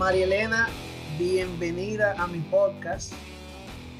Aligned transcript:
María 0.00 0.24
Elena, 0.24 0.66
bienvenida 1.18 2.14
a 2.18 2.26
mi 2.26 2.38
podcast. 2.38 3.12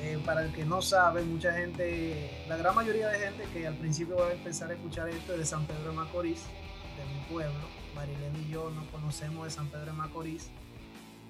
Eh, 0.00 0.18
para 0.24 0.46
el 0.46 0.52
que 0.54 0.64
no 0.64 0.80
sabe, 0.80 1.20
mucha 1.20 1.52
gente, 1.52 2.42
la 2.48 2.56
gran 2.56 2.74
mayoría 2.74 3.08
de 3.08 3.18
gente 3.18 3.44
que 3.52 3.66
al 3.66 3.76
principio 3.76 4.16
va 4.16 4.28
a 4.28 4.32
empezar 4.32 4.70
a 4.70 4.74
escuchar 4.76 5.10
esto 5.10 5.34
es 5.34 5.40
de 5.40 5.44
San 5.44 5.66
Pedro 5.66 5.90
de 5.90 5.96
Macorís, 5.96 6.46
de 6.96 7.04
mi 7.04 7.20
pueblo. 7.28 7.60
Marilena 7.94 8.38
y 8.38 8.50
yo 8.50 8.70
nos 8.70 8.88
conocemos 8.88 9.44
de 9.44 9.50
San 9.50 9.68
Pedro 9.68 9.84
de 9.84 9.92
Macorís 9.92 10.50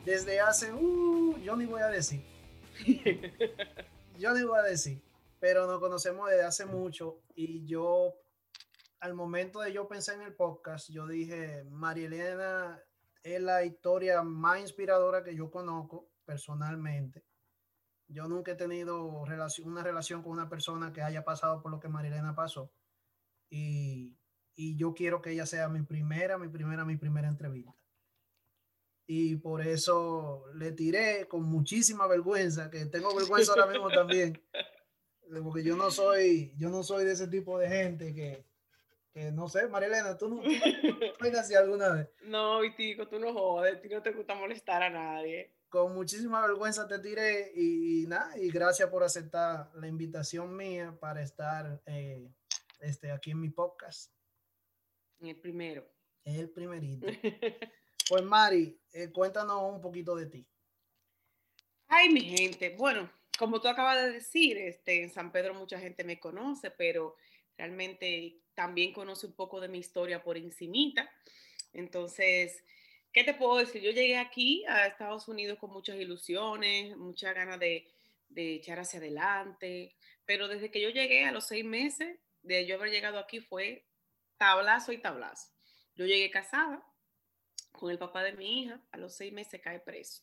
desde 0.04 0.38
hace, 0.38 0.72
uh, 0.72 1.36
yo 1.40 1.56
ni 1.56 1.66
voy 1.66 1.82
a 1.82 1.88
decir. 1.88 2.24
yo 4.18 4.34
ni 4.34 4.44
voy 4.44 4.60
a 4.60 4.62
decir, 4.62 5.02
pero 5.40 5.66
nos 5.66 5.80
conocemos 5.80 6.30
desde 6.30 6.44
hace 6.44 6.64
mucho 6.64 7.24
y 7.34 7.66
yo, 7.66 8.14
al 9.00 9.14
momento 9.14 9.62
de 9.62 9.72
yo 9.72 9.88
pensar 9.88 10.14
en 10.14 10.22
el 10.22 10.34
podcast, 10.34 10.90
yo 10.90 11.08
dije, 11.08 11.64
María 11.64 12.06
Elena 12.06 12.80
es 13.22 13.40
la 13.40 13.64
historia 13.64 14.22
más 14.22 14.60
inspiradora 14.60 15.22
que 15.22 15.34
yo 15.34 15.50
conozco 15.50 16.10
personalmente. 16.24 17.24
Yo 18.08 18.26
nunca 18.26 18.52
he 18.52 18.56
tenido 18.56 19.24
relación, 19.24 19.68
una 19.68 19.82
relación 19.82 20.22
con 20.22 20.32
una 20.32 20.48
persona 20.48 20.92
que 20.92 21.02
haya 21.02 21.24
pasado 21.24 21.62
por 21.62 21.70
lo 21.70 21.78
que 21.78 21.88
Marilena 21.88 22.34
pasó. 22.34 22.72
Y, 23.50 24.18
y 24.54 24.76
yo 24.76 24.94
quiero 24.94 25.22
que 25.22 25.30
ella 25.30 25.46
sea 25.46 25.68
mi 25.68 25.82
primera, 25.82 26.38
mi 26.38 26.48
primera, 26.48 26.84
mi 26.84 26.96
primera 26.96 27.28
entrevista. 27.28 27.80
Y 29.06 29.36
por 29.36 29.60
eso 29.60 30.44
le 30.54 30.72
tiré 30.72 31.26
con 31.28 31.42
muchísima 31.42 32.06
vergüenza, 32.06 32.70
que 32.70 32.86
tengo 32.86 33.14
vergüenza 33.14 33.52
ahora 33.52 33.66
mismo 33.66 33.88
también, 33.88 34.40
porque 35.42 35.64
yo 35.64 35.76
no 35.76 35.90
soy, 35.90 36.54
yo 36.56 36.68
no 36.68 36.82
soy 36.82 37.04
de 37.04 37.12
ese 37.12 37.26
tipo 37.26 37.58
de 37.58 37.68
gente 37.68 38.14
que, 38.14 38.49
que 39.12 39.32
no 39.32 39.48
sé, 39.48 39.66
Marilena, 39.66 40.16
tú 40.16 40.28
no, 40.28 40.42
tú 40.42 41.26
así 41.38 41.54
alguna 41.54 41.92
vez. 41.92 42.08
No, 42.22 42.60
Vitico, 42.60 43.08
tú 43.08 43.18
no 43.18 43.32
jodes, 43.32 43.78
no 43.90 44.02
te 44.02 44.12
gusta 44.12 44.34
molestar 44.34 44.82
a 44.82 44.90
nadie. 44.90 45.54
Con 45.68 45.94
muchísima 45.94 46.40
vergüenza 46.42 46.86
te 46.86 46.98
tiré 46.98 47.52
y, 47.54 48.06
nada, 48.06 48.36
y 48.38 48.50
gracias 48.50 48.88
por 48.88 49.02
aceptar 49.02 49.70
la 49.74 49.86
invitación 49.86 50.56
mía 50.56 50.96
para 51.00 51.22
estar 51.22 51.80
eh, 51.86 52.28
este, 52.80 53.10
aquí 53.10 53.30
en 53.30 53.40
mi 53.40 53.50
podcast. 53.50 54.12
En 55.20 55.28
el 55.28 55.40
primero. 55.40 55.86
En 56.24 56.36
el 56.36 56.50
primerito. 56.50 57.06
pues 58.08 58.22
Mari, 58.22 58.80
eh, 58.92 59.10
cuéntanos 59.10 59.62
un 59.72 59.80
poquito 59.80 60.14
de 60.14 60.26
ti. 60.26 60.46
Ay, 61.88 62.08
mi 62.10 62.20
gente, 62.20 62.76
bueno, 62.76 63.10
como 63.38 63.60
tú 63.60 63.68
acabas 63.68 64.04
de 64.04 64.12
decir, 64.12 64.56
este, 64.58 65.02
en 65.02 65.10
San 65.10 65.32
Pedro 65.32 65.54
mucha 65.54 65.78
gente 65.78 66.04
me 66.04 66.20
conoce, 66.20 66.70
pero 66.70 67.16
realmente 67.60 68.40
también 68.54 68.94
conoce 68.94 69.26
un 69.26 69.34
poco 69.34 69.60
de 69.60 69.68
mi 69.68 69.78
historia 69.78 70.22
por 70.22 70.38
encimita. 70.38 71.10
Entonces, 71.74 72.64
¿qué 73.12 73.22
te 73.22 73.34
puedo 73.34 73.58
decir? 73.58 73.82
Yo 73.82 73.90
llegué 73.90 74.16
aquí 74.16 74.64
a 74.66 74.86
Estados 74.86 75.28
Unidos 75.28 75.58
con 75.58 75.70
muchas 75.70 75.96
ilusiones, 75.96 76.96
muchas 76.96 77.34
ganas 77.34 77.60
de, 77.60 77.86
de 78.30 78.54
echar 78.54 78.78
hacia 78.78 78.98
adelante, 78.98 79.94
pero 80.24 80.48
desde 80.48 80.70
que 80.70 80.80
yo 80.80 80.88
llegué 80.88 81.26
a 81.26 81.32
los 81.32 81.48
seis 81.48 81.64
meses 81.64 82.18
de 82.42 82.64
yo 82.64 82.76
haber 82.76 82.90
llegado 82.90 83.18
aquí 83.18 83.40
fue 83.40 83.84
tablazo 84.38 84.92
y 84.92 84.98
tablazo. 84.98 85.50
Yo 85.94 86.06
llegué 86.06 86.30
casada 86.30 86.82
con 87.72 87.90
el 87.90 87.98
papá 87.98 88.22
de 88.22 88.32
mi 88.32 88.62
hija, 88.62 88.80
a 88.90 88.96
los 88.96 89.14
seis 89.14 89.34
meses 89.34 89.60
cae 89.60 89.80
preso. 89.80 90.22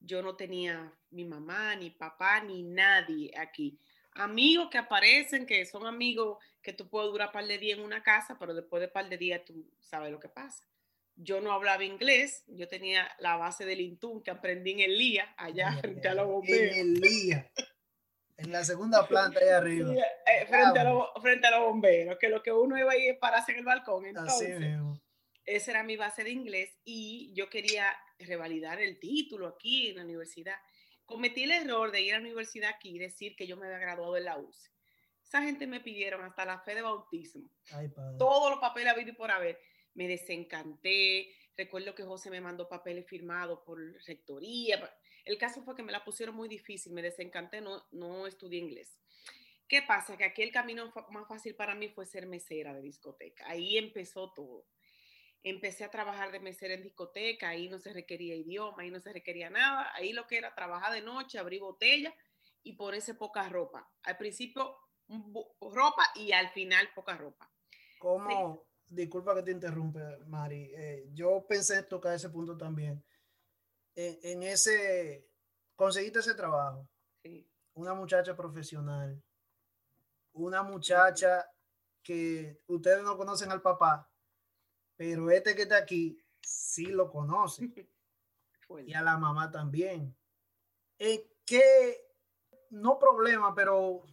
Yo 0.00 0.22
no 0.22 0.36
tenía 0.36 0.90
mi 1.10 1.26
mamá, 1.26 1.76
ni 1.76 1.90
papá, 1.90 2.40
ni 2.40 2.62
nadie 2.62 3.30
aquí 3.36 3.78
amigos 4.14 4.68
que 4.70 4.78
aparecen, 4.78 5.46
que 5.46 5.64
son 5.66 5.86
amigos 5.86 6.38
que 6.62 6.72
tú 6.72 6.88
puedes 6.88 7.10
durar 7.10 7.32
par 7.32 7.46
de 7.46 7.58
días 7.58 7.78
en 7.78 7.84
una 7.84 8.02
casa, 8.02 8.36
pero 8.38 8.54
después 8.54 8.80
de 8.80 8.88
par 8.88 9.08
de 9.08 9.18
días 9.18 9.44
tú 9.44 9.70
sabes 9.80 10.10
lo 10.10 10.20
que 10.20 10.28
pasa. 10.28 10.64
Yo 11.16 11.40
no 11.40 11.52
hablaba 11.52 11.84
inglés, 11.84 12.44
yo 12.48 12.66
tenía 12.68 13.08
la 13.18 13.36
base 13.36 13.64
del 13.64 13.80
Intun 13.80 14.22
que 14.22 14.30
aprendí 14.30 14.72
en 14.72 14.80
el 14.80 14.98
LIA, 14.98 15.34
allá 15.36 15.76
frente 15.78 16.08
a 16.08 16.14
los 16.14 16.26
bomberos. 16.26 16.76
En 16.76 16.80
el 16.80 16.94
LIA, 17.00 17.50
en 18.36 18.52
la 18.52 18.64
segunda 18.64 19.06
planta 19.08 19.40
ahí 19.40 19.48
arriba. 19.48 19.92
Eh, 19.94 20.46
frente, 20.46 20.80
a 20.80 20.84
los, 20.84 21.06
frente, 21.20 21.46
a 21.46 21.50
los, 21.52 21.60
bomberos, 21.60 22.18
que 22.18 22.28
lo 22.28 22.42
que 22.42 22.50
uno 22.50 22.76
iba 22.78 22.92
a 22.92 22.96
ir 22.96 23.18
pararse 23.18 23.52
en 23.52 23.58
el 23.58 23.64
balcón. 23.64 24.06
Entonces, 24.06 24.58
esa 25.44 25.70
era 25.70 25.82
mi 25.82 25.96
base 25.96 26.24
de 26.24 26.30
inglés 26.30 26.70
y 26.84 27.32
yo 27.34 27.48
quería 27.48 27.94
revalidar 28.18 28.80
el 28.80 28.98
título 28.98 29.46
aquí 29.46 29.90
en 29.90 29.96
la 29.96 30.04
universidad 30.04 30.56
cometí 31.06 31.44
el 31.44 31.50
error 31.50 31.90
de 31.90 32.02
ir 32.02 32.14
a 32.14 32.18
la 32.18 32.24
universidad 32.24 32.70
aquí 32.70 32.96
y 32.96 32.98
decir 32.98 33.36
que 33.36 33.46
yo 33.46 33.56
me 33.56 33.66
había 33.66 33.78
graduado 33.78 34.16
en 34.16 34.24
la 34.24 34.38
UCI. 34.38 34.70
Esa 35.22 35.42
gente 35.42 35.66
me 35.66 35.80
pidieron 35.80 36.22
hasta 36.22 36.44
la 36.44 36.60
fe 36.60 36.74
de 36.74 36.82
bautismo. 36.82 37.50
Todos 38.18 38.50
los 38.50 38.60
papeles 38.60 38.92
habido 38.92 39.10
y 39.10 39.14
por 39.14 39.30
haber. 39.30 39.58
Me 39.94 40.06
desencanté. 40.06 41.34
Recuerdo 41.56 41.94
que 41.94 42.04
José 42.04 42.30
me 42.30 42.40
mandó 42.40 42.68
papeles 42.68 43.06
firmados 43.06 43.60
por 43.64 43.78
rectoría. 44.06 44.94
El 45.24 45.38
caso 45.38 45.62
fue 45.62 45.74
que 45.74 45.82
me 45.82 45.92
la 45.92 46.04
pusieron 46.04 46.34
muy 46.34 46.48
difícil. 46.48 46.92
Me 46.92 47.02
desencanté, 47.02 47.60
no, 47.60 47.84
no 47.92 48.26
estudié 48.26 48.58
inglés. 48.58 48.98
¿Qué 49.66 49.82
pasa? 49.82 50.16
Que 50.16 50.24
aquí 50.24 50.42
el 50.42 50.52
camino 50.52 50.92
más 51.10 51.26
fácil 51.26 51.54
para 51.54 51.74
mí 51.74 51.88
fue 51.88 52.06
ser 52.06 52.26
mesera 52.26 52.74
de 52.74 52.82
discoteca. 52.82 53.48
Ahí 53.48 53.78
empezó 53.78 54.32
todo 54.32 54.66
empecé 55.44 55.84
a 55.84 55.90
trabajar 55.90 56.32
de 56.32 56.40
mesera 56.40 56.74
en 56.74 56.82
discoteca, 56.82 57.50
ahí 57.50 57.68
no 57.68 57.78
se 57.78 57.92
requería 57.92 58.34
idioma, 58.34 58.82
ahí 58.82 58.90
no 58.90 59.00
se 59.00 59.12
requería 59.12 59.50
nada, 59.50 59.92
ahí 59.94 60.12
lo 60.12 60.26
que 60.26 60.38
era 60.38 60.54
trabajar 60.54 60.92
de 60.92 61.02
noche, 61.02 61.38
abrir 61.38 61.60
botella 61.60 62.14
y 62.62 62.72
ponerse 62.72 63.14
poca 63.14 63.46
ropa. 63.50 63.88
Al 64.04 64.16
principio 64.16 64.78
ropa 65.60 66.02
y 66.14 66.32
al 66.32 66.48
final 66.50 66.88
poca 66.94 67.16
ropa. 67.16 67.50
¿Cómo? 67.98 68.66
Disculpa 68.86 69.34
que 69.34 69.42
te 69.42 69.50
interrumpe, 69.50 70.00
Mari. 70.26 70.72
Eh, 70.74 71.10
yo 71.12 71.44
pensé 71.46 71.78
en 71.78 71.88
tocar 71.88 72.14
ese 72.14 72.30
punto 72.30 72.56
también. 72.56 73.04
En, 73.94 74.42
ese, 74.42 75.28
conseguiste 75.76 76.20
ese 76.20 76.34
trabajo. 76.34 76.88
Sí. 77.22 77.46
Una 77.74 77.94
muchacha 77.94 78.34
profesional. 78.34 79.22
Una 80.32 80.62
muchacha 80.62 81.46
que 82.02 82.60
ustedes 82.66 83.02
no 83.02 83.16
conocen 83.16 83.52
al 83.52 83.62
papá, 83.62 84.10
pero 84.96 85.30
este 85.30 85.54
que 85.54 85.62
está 85.62 85.78
aquí 85.78 86.18
sí 86.40 86.86
lo 86.86 87.10
conoce. 87.10 87.70
y 88.86 88.94
a 88.94 89.02
la 89.02 89.16
mamá 89.16 89.50
también. 89.50 90.14
Eh, 90.98 91.30
¿Qué, 91.44 92.00
no 92.70 92.98
problema, 92.98 93.54
pero 93.54 94.04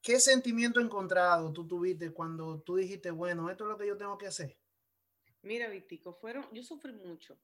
qué 0.00 0.18
sentimiento 0.18 0.80
encontrado 0.80 1.52
tú 1.52 1.66
tuviste 1.66 2.12
cuando 2.12 2.60
tú 2.60 2.76
dijiste, 2.76 3.10
bueno, 3.10 3.50
esto 3.50 3.64
es 3.64 3.70
lo 3.70 3.78
que 3.78 3.86
yo 3.86 3.96
tengo 3.96 4.16
que 4.16 4.26
hacer? 4.26 4.56
Mira, 5.42 5.68
Vitico, 5.68 6.14
fueron, 6.14 6.46
yo 6.52 6.62
sufrí 6.62 6.92
mucho, 6.92 7.38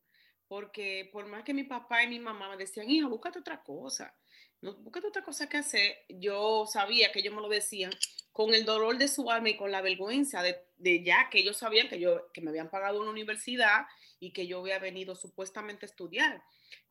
porque 0.48 1.08
por 1.12 1.26
más 1.26 1.44
que 1.44 1.54
mi 1.54 1.64
papá 1.64 2.02
y 2.02 2.08
mi 2.08 2.18
mamá 2.18 2.48
me 2.48 2.56
decían, 2.56 2.90
hija, 2.90 3.06
búscate 3.06 3.38
otra 3.38 3.62
cosa, 3.62 4.16
no, 4.60 4.74
búscate 4.76 5.06
otra 5.08 5.22
cosa 5.22 5.48
que 5.48 5.58
hacer, 5.58 5.96
yo 6.08 6.66
sabía 6.66 7.12
que 7.12 7.20
ellos 7.20 7.34
me 7.34 7.42
lo 7.42 7.48
decían 7.48 7.92
con 8.32 8.52
el 8.52 8.64
dolor 8.64 8.98
de 8.98 9.06
su 9.06 9.30
alma 9.30 9.50
y 9.50 9.56
con 9.56 9.70
la 9.70 9.80
vergüenza 9.80 10.42
de, 10.42 10.66
de, 10.84 11.02
ya 11.02 11.28
que 11.30 11.38
ellos 11.38 11.56
sabían 11.56 11.88
que 11.88 11.98
yo 11.98 12.30
que 12.32 12.40
me 12.40 12.50
habían 12.50 12.70
pagado 12.70 13.00
una 13.00 13.10
universidad 13.10 13.86
y 14.20 14.32
que 14.32 14.46
yo 14.46 14.60
había 14.60 14.78
venido 14.78 15.16
supuestamente 15.16 15.86
a 15.86 15.88
estudiar. 15.88 16.42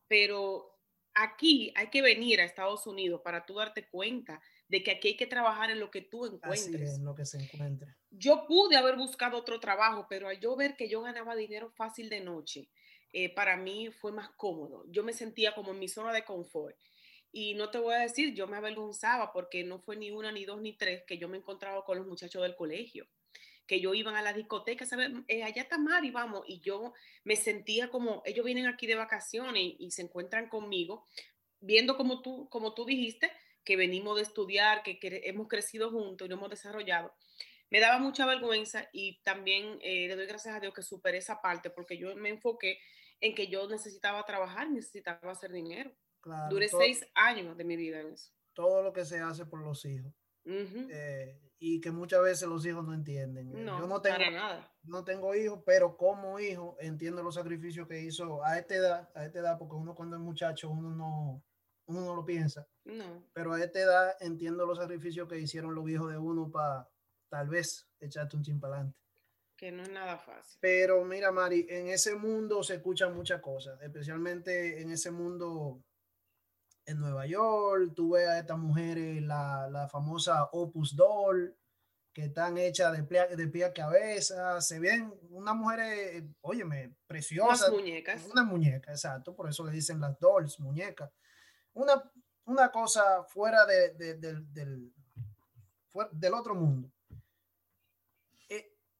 Pero 0.08 0.78
aquí 1.14 1.72
hay 1.76 1.88
que 1.88 2.02
venir 2.02 2.40
a 2.40 2.44
Estados 2.44 2.86
Unidos 2.86 3.20
para 3.22 3.46
tú 3.46 3.54
darte 3.54 3.88
cuenta 3.88 4.42
de 4.68 4.82
que 4.82 4.90
aquí 4.90 5.08
hay 5.08 5.16
que 5.16 5.26
trabajar 5.26 5.70
en 5.70 5.78
lo 5.78 5.90
que 5.90 6.02
tú 6.02 6.26
encuentres. 6.26 6.90
Así 6.90 7.00
en 7.00 7.04
lo 7.04 7.14
que 7.14 7.24
se 7.24 7.38
encuentre. 7.38 7.94
Yo 8.10 8.46
pude 8.46 8.76
haber 8.76 8.96
buscado 8.96 9.38
otro 9.38 9.60
trabajo, 9.60 10.06
pero 10.08 10.28
al 10.28 10.40
yo 10.40 10.56
ver 10.56 10.76
que 10.76 10.88
yo 10.88 11.02
ganaba 11.02 11.36
dinero 11.36 11.70
fácil 11.70 12.08
de 12.08 12.20
noche, 12.20 12.68
eh, 13.12 13.32
para 13.32 13.56
mí 13.56 13.90
fue 13.92 14.10
más 14.10 14.30
cómodo. 14.30 14.84
Yo 14.88 15.04
me 15.04 15.12
sentía 15.12 15.54
como 15.54 15.70
en 15.70 15.78
mi 15.78 15.88
zona 15.88 16.12
de 16.12 16.24
confort. 16.24 16.76
Y 17.30 17.54
no 17.54 17.70
te 17.70 17.78
voy 17.78 17.94
a 17.94 17.98
decir, 17.98 18.34
yo 18.34 18.46
me 18.46 18.56
avergonzaba 18.56 19.32
porque 19.32 19.64
no 19.64 19.80
fue 19.80 19.96
ni 19.96 20.10
una, 20.10 20.32
ni 20.32 20.44
dos, 20.44 20.60
ni 20.60 20.76
tres 20.76 21.02
que 21.06 21.18
yo 21.18 21.28
me 21.28 21.36
encontraba 21.36 21.84
con 21.84 21.98
los 21.98 22.06
muchachos 22.06 22.42
del 22.42 22.56
colegio, 22.56 23.08
que 23.66 23.80
yo 23.80 23.94
iban 23.94 24.16
a 24.16 24.22
la 24.22 24.32
discoteca, 24.32 24.84
¿sabes? 24.84 25.10
Eh, 25.28 25.42
allá 25.42 25.62
está 25.62 25.78
Mari, 25.78 26.10
vamos, 26.10 26.44
y 26.46 26.60
yo 26.60 26.92
me 27.24 27.36
sentía 27.36 27.88
como, 27.88 28.22
ellos 28.24 28.44
vienen 28.44 28.66
aquí 28.66 28.86
de 28.86 28.94
vacaciones 28.94 29.74
y, 29.78 29.90
se 29.90 30.02
encuentran 30.02 30.48
conmigo, 30.48 31.06
viendo 31.60 31.96
como 31.96 32.20
tú, 32.20 32.48
como 32.50 32.74
tú 32.74 32.84
dijiste, 32.84 33.30
que 33.64 33.76
venimos 33.76 34.16
de 34.16 34.22
estudiar, 34.22 34.82
que, 34.82 34.98
hemos 35.24 35.48
crecido 35.48 35.90
juntos 35.90 36.26
y 36.26 36.28
nos 36.28 36.38
hemos 36.38 36.50
desarrollado. 36.50 37.14
Me 37.70 37.80
daba 37.80 37.98
mucha 37.98 38.26
vergüenza 38.26 38.88
y 38.92 39.20
también 39.22 39.78
eh, 39.80 40.06
le 40.06 40.16
doy 40.16 40.26
gracias 40.26 40.54
a 40.54 40.60
Dios 40.60 40.74
que 40.74 40.82
superé 40.82 41.18
esa 41.18 41.40
parte 41.40 41.70
porque 41.70 41.96
yo 41.96 42.14
me 42.14 42.28
enfoqué 42.28 42.78
en 43.20 43.34
que 43.34 43.48
yo 43.48 43.66
necesitaba 43.68 44.24
trabajar, 44.24 44.70
necesitaba 44.70 45.32
hacer 45.32 45.50
dinero. 45.50 45.90
Duré 46.50 46.68
seis 46.68 47.06
años 47.14 47.56
de 47.56 47.64
mi 47.64 47.76
vida 47.76 48.00
en 48.00 48.12
eso. 48.12 48.32
Todo 48.52 48.82
lo 48.82 48.92
que 48.92 49.04
se 49.04 49.18
hace 49.18 49.46
por 49.46 49.60
los 49.60 49.84
hijos. 49.84 50.12
Eh, 50.44 51.38
y 51.58 51.80
que 51.80 51.90
muchas 51.90 52.22
veces 52.22 52.48
los 52.48 52.64
hijos 52.66 52.84
no 52.84 52.92
entienden. 52.94 53.64
No, 53.64 53.78
Yo 53.80 53.86
no 53.86 54.00
tengo, 54.00 54.18
nada. 54.18 54.70
no 54.82 55.04
tengo 55.04 55.34
hijos, 55.34 55.62
pero 55.64 55.96
como 55.96 56.38
hijo 56.40 56.76
entiendo 56.80 57.22
los 57.22 57.34
sacrificios 57.36 57.86
que 57.88 58.00
hizo 58.02 58.44
a 58.44 58.58
esta 58.58 58.74
edad, 58.74 59.10
a 59.14 59.24
esta 59.24 59.38
edad, 59.38 59.58
porque 59.58 59.74
uno 59.76 59.94
cuando 59.94 60.16
es 60.16 60.22
muchacho, 60.22 60.68
uno 60.70 60.90
no, 60.90 61.42
uno 61.86 62.00
no 62.04 62.14
lo 62.16 62.24
piensa. 62.24 62.66
No. 62.84 63.24
Pero 63.32 63.52
a 63.54 63.62
esta 63.62 63.78
edad 63.80 64.16
entiendo 64.20 64.66
los 64.66 64.78
sacrificios 64.78 65.28
que 65.28 65.38
hicieron 65.38 65.74
los 65.74 65.84
viejos 65.84 66.10
de 66.10 66.18
uno 66.18 66.50
para 66.50 66.88
tal 67.30 67.48
vez 67.48 67.88
echarte 68.00 68.36
un 68.36 68.42
chimpalante. 68.42 68.98
que 69.56 69.70
no 69.72 69.82
es 69.84 69.90
nada 69.90 70.18
fácil. 70.18 70.58
Pero 70.60 71.02
mira, 71.04 71.30
Mari, 71.32 71.66
en 71.70 71.88
ese 71.88 72.14
mundo 72.16 72.62
se 72.62 72.74
escuchan 72.74 73.14
muchas 73.14 73.40
cosas, 73.40 73.80
especialmente 73.80 74.82
en 74.82 74.90
ese 74.90 75.10
mundo 75.10 75.82
en 76.86 77.00
Nueva 77.00 77.26
York. 77.26 77.92
Tú 77.94 78.12
ves 78.12 78.28
a 78.28 78.38
estas 78.38 78.58
mujeres, 78.58 79.22
la, 79.22 79.68
la 79.70 79.88
famosa 79.88 80.48
Opus 80.52 80.94
Doll, 80.96 81.56
que 82.12 82.24
están 82.24 82.58
hechas 82.58 82.96
de 82.96 83.04
pie, 83.04 83.26
de 83.36 83.48
pie 83.48 83.64
a 83.64 83.72
cabeza. 83.72 84.60
Se 84.60 84.78
ven 84.78 85.12
unas 85.30 85.54
mujeres, 85.54 86.24
óyeme, 86.40 86.94
preciosas. 87.06 87.68
Unas 87.68 87.80
muñecas. 87.80 88.26
Una 88.30 88.44
muñeca, 88.44 88.92
exacto. 88.92 89.34
Por 89.34 89.48
eso 89.48 89.64
le 89.64 89.72
dicen 89.72 90.00
las 90.00 90.18
dolls, 90.18 90.60
muñecas. 90.60 91.10
Una, 91.72 92.02
una 92.44 92.70
cosa 92.70 93.24
fuera 93.24 93.66
de, 93.66 93.94
de, 93.94 94.14
del, 94.14 94.92
del 96.12 96.34
otro 96.34 96.54
mundo 96.54 96.90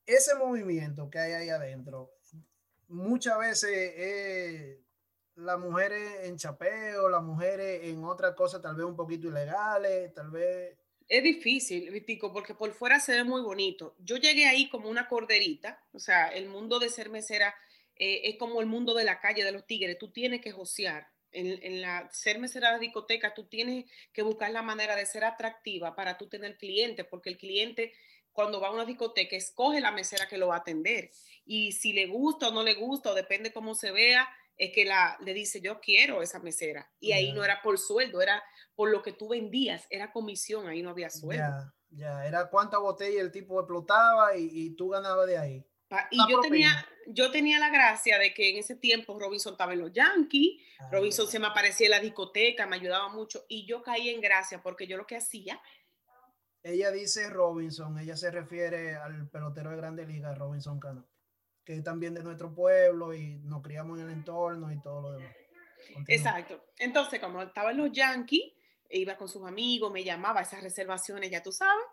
ese 0.06 0.34
movimiento 0.34 1.10
que 1.10 1.18
hay 1.18 1.32
ahí 1.32 1.48
adentro, 1.48 2.12
muchas 2.88 3.38
veces 3.38 3.70
eh, 3.72 4.83
las 5.36 5.58
mujeres 5.58 6.26
en 6.26 6.36
chapeo, 6.36 7.08
las 7.08 7.22
mujeres 7.22 7.80
en 7.84 8.04
otras 8.04 8.34
cosas 8.34 8.62
tal 8.62 8.76
vez 8.76 8.86
un 8.86 8.96
poquito 8.96 9.28
ilegales, 9.28 10.12
tal 10.14 10.30
vez... 10.30 10.76
Es 11.06 11.22
difícil, 11.22 11.90
Vitico, 11.90 12.32
porque 12.32 12.54
por 12.54 12.72
fuera 12.72 12.98
se 12.98 13.12
ve 13.12 13.24
muy 13.24 13.42
bonito. 13.42 13.94
Yo 13.98 14.16
llegué 14.16 14.46
ahí 14.46 14.68
como 14.70 14.88
una 14.88 15.06
corderita, 15.06 15.82
o 15.92 15.98
sea, 15.98 16.28
el 16.28 16.48
mundo 16.48 16.78
de 16.78 16.88
ser 16.88 17.10
mesera 17.10 17.54
eh, 17.96 18.22
es 18.24 18.38
como 18.38 18.60
el 18.60 18.66
mundo 18.66 18.94
de 18.94 19.04
la 19.04 19.20
calle 19.20 19.44
de 19.44 19.52
los 19.52 19.66
tigres, 19.66 19.98
tú 19.98 20.10
tienes 20.10 20.40
que 20.40 20.52
josear. 20.52 21.08
En, 21.30 21.58
en, 21.64 21.82
la 21.82 22.08
ser 22.12 22.38
mesera 22.38 22.72
de 22.72 22.78
discoteca, 22.78 23.34
tú 23.34 23.48
tienes 23.48 23.86
que 24.12 24.22
buscar 24.22 24.52
la 24.52 24.62
manera 24.62 24.94
de 24.94 25.04
ser 25.04 25.24
atractiva 25.24 25.96
para 25.96 26.16
tú 26.16 26.28
tener 26.28 26.56
clientes, 26.56 27.04
porque 27.10 27.28
el 27.28 27.38
cliente 27.38 27.92
cuando 28.34 28.60
va 28.60 28.68
a 28.68 28.72
una 28.72 28.84
discoteca, 28.84 29.36
escoge 29.36 29.80
la 29.80 29.92
mesera 29.92 30.28
que 30.28 30.36
lo 30.36 30.48
va 30.48 30.56
a 30.56 30.58
atender. 30.58 31.10
Y 31.46 31.72
si 31.72 31.92
le 31.92 32.06
gusta 32.06 32.48
o 32.48 32.50
no 32.50 32.64
le 32.64 32.74
gusta, 32.74 33.12
o 33.12 33.14
depende 33.14 33.52
cómo 33.52 33.76
se 33.76 33.92
vea, 33.92 34.28
es 34.56 34.72
que 34.72 34.84
la, 34.84 35.16
le 35.20 35.34
dice, 35.34 35.60
yo 35.60 35.80
quiero 35.80 36.22
esa 36.22 36.38
mesera. 36.38 36.90
Y 37.00 37.12
ahí 37.12 37.32
no 37.32 37.44
era 37.44 37.60
por 37.62 37.78
sueldo, 37.78 38.20
era 38.20 38.42
por 38.74 38.90
lo 38.90 39.02
que 39.02 39.12
tú 39.12 39.28
vendías, 39.28 39.86
era 39.90 40.12
comisión, 40.12 40.68
ahí 40.68 40.82
no 40.82 40.90
había 40.90 41.10
sueldo. 41.10 41.44
Ya, 41.44 41.74
ya, 41.90 42.26
era 42.26 42.48
cuánta 42.50 42.78
botella 42.78 43.20
el 43.20 43.32
tipo 43.32 43.60
explotaba 43.60 44.36
y, 44.36 44.48
y 44.50 44.70
tú 44.76 44.90
ganabas 44.90 45.26
de 45.26 45.38
ahí. 45.38 45.66
Y 46.10 46.18
yo 46.28 46.40
tenía, 46.40 46.86
yo 47.06 47.30
tenía 47.30 47.60
la 47.60 47.70
gracia 47.70 48.18
de 48.18 48.34
que 48.34 48.50
en 48.50 48.56
ese 48.56 48.74
tiempo 48.74 49.16
Robinson 49.18 49.52
estaba 49.52 49.74
en 49.74 49.80
los 49.80 49.92
Yankees, 49.92 50.60
ah, 50.80 50.88
Robinson 50.90 51.28
se 51.28 51.38
me 51.38 51.46
aparecía 51.46 51.86
en 51.86 51.92
la 51.92 52.00
discoteca, 52.00 52.66
me 52.66 52.76
ayudaba 52.76 53.08
mucho 53.10 53.44
y 53.48 53.64
yo 53.66 53.82
caí 53.82 54.08
en 54.08 54.20
gracia 54.20 54.60
porque 54.60 54.88
yo 54.88 54.96
lo 54.96 55.06
que 55.06 55.16
hacía 55.16 55.60
ella 56.64 56.90
dice 56.90 57.28
Robinson, 57.28 57.98
ella 57.98 58.16
se 58.16 58.30
refiere 58.30 58.96
al 58.96 59.28
pelotero 59.28 59.70
de 59.70 59.76
Grande 59.76 60.06
Liga, 60.06 60.34
Robinson 60.34 60.80
Cano, 60.80 61.06
que 61.64 61.80
también 61.80 62.14
de 62.14 62.22
nuestro 62.22 62.54
pueblo 62.54 63.14
y 63.14 63.38
nos 63.38 63.62
criamos 63.62 63.98
en 63.98 64.06
el 64.06 64.12
entorno 64.12 64.72
y 64.72 64.80
todo 64.80 65.02
lo 65.02 65.12
demás. 65.12 65.34
Exacto. 66.08 66.64
Entonces, 66.78 67.20
como 67.20 67.42
estaba 67.42 67.70
en 67.70 67.78
los 67.78 67.92
Yankees, 67.92 68.52
iba 68.90 69.16
con 69.16 69.28
sus 69.28 69.44
amigos, 69.46 69.92
me 69.92 70.04
llamaba 70.04 70.40
a 70.40 70.42
esas 70.42 70.62
reservaciones, 70.62 71.30
ya 71.30 71.42
tú 71.42 71.52
sabes. 71.52 71.84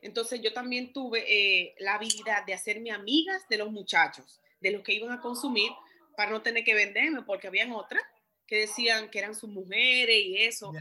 Entonces, 0.00 0.40
yo 0.40 0.52
también 0.52 0.92
tuve 0.92 1.24
eh, 1.28 1.74
la 1.78 1.94
habilidad 1.94 2.44
de 2.44 2.54
hacerme 2.54 2.90
amigas 2.90 3.46
de 3.48 3.58
los 3.58 3.70
muchachos, 3.70 4.40
de 4.60 4.72
los 4.72 4.82
que 4.82 4.94
iban 4.94 5.12
a 5.12 5.20
consumir, 5.20 5.70
para 6.16 6.30
no 6.30 6.42
tener 6.42 6.64
que 6.64 6.74
venderme, 6.74 7.22
porque 7.22 7.46
habían 7.46 7.72
otras 7.72 8.02
que 8.46 8.58
decían 8.58 9.08
que 9.10 9.18
eran 9.18 9.34
sus 9.34 9.48
mujeres 9.48 10.16
y 10.16 10.36
eso. 10.36 10.72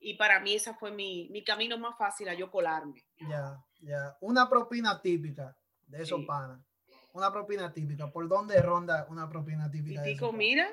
Y 0.00 0.14
para 0.14 0.40
mí 0.40 0.54
esa 0.54 0.74
fue 0.74 0.90
mi, 0.90 1.28
mi, 1.30 1.44
camino 1.44 1.78
más 1.78 1.96
fácil 1.96 2.28
a 2.28 2.34
yo 2.34 2.50
colarme. 2.50 3.04
Ya, 3.20 3.62
ya. 3.80 4.16
Una 4.20 4.48
propina 4.48 5.00
típica 5.00 5.56
de 5.86 6.02
esos 6.02 6.24
panas. 6.24 6.60
Una 7.12 7.32
propina 7.32 7.72
típica. 7.72 8.10
¿Por 8.10 8.28
dónde 8.28 8.60
ronda 8.62 9.06
una 9.10 9.28
propina 9.28 9.70
típica? 9.70 10.02
Digo, 10.02 10.32
mira, 10.32 10.68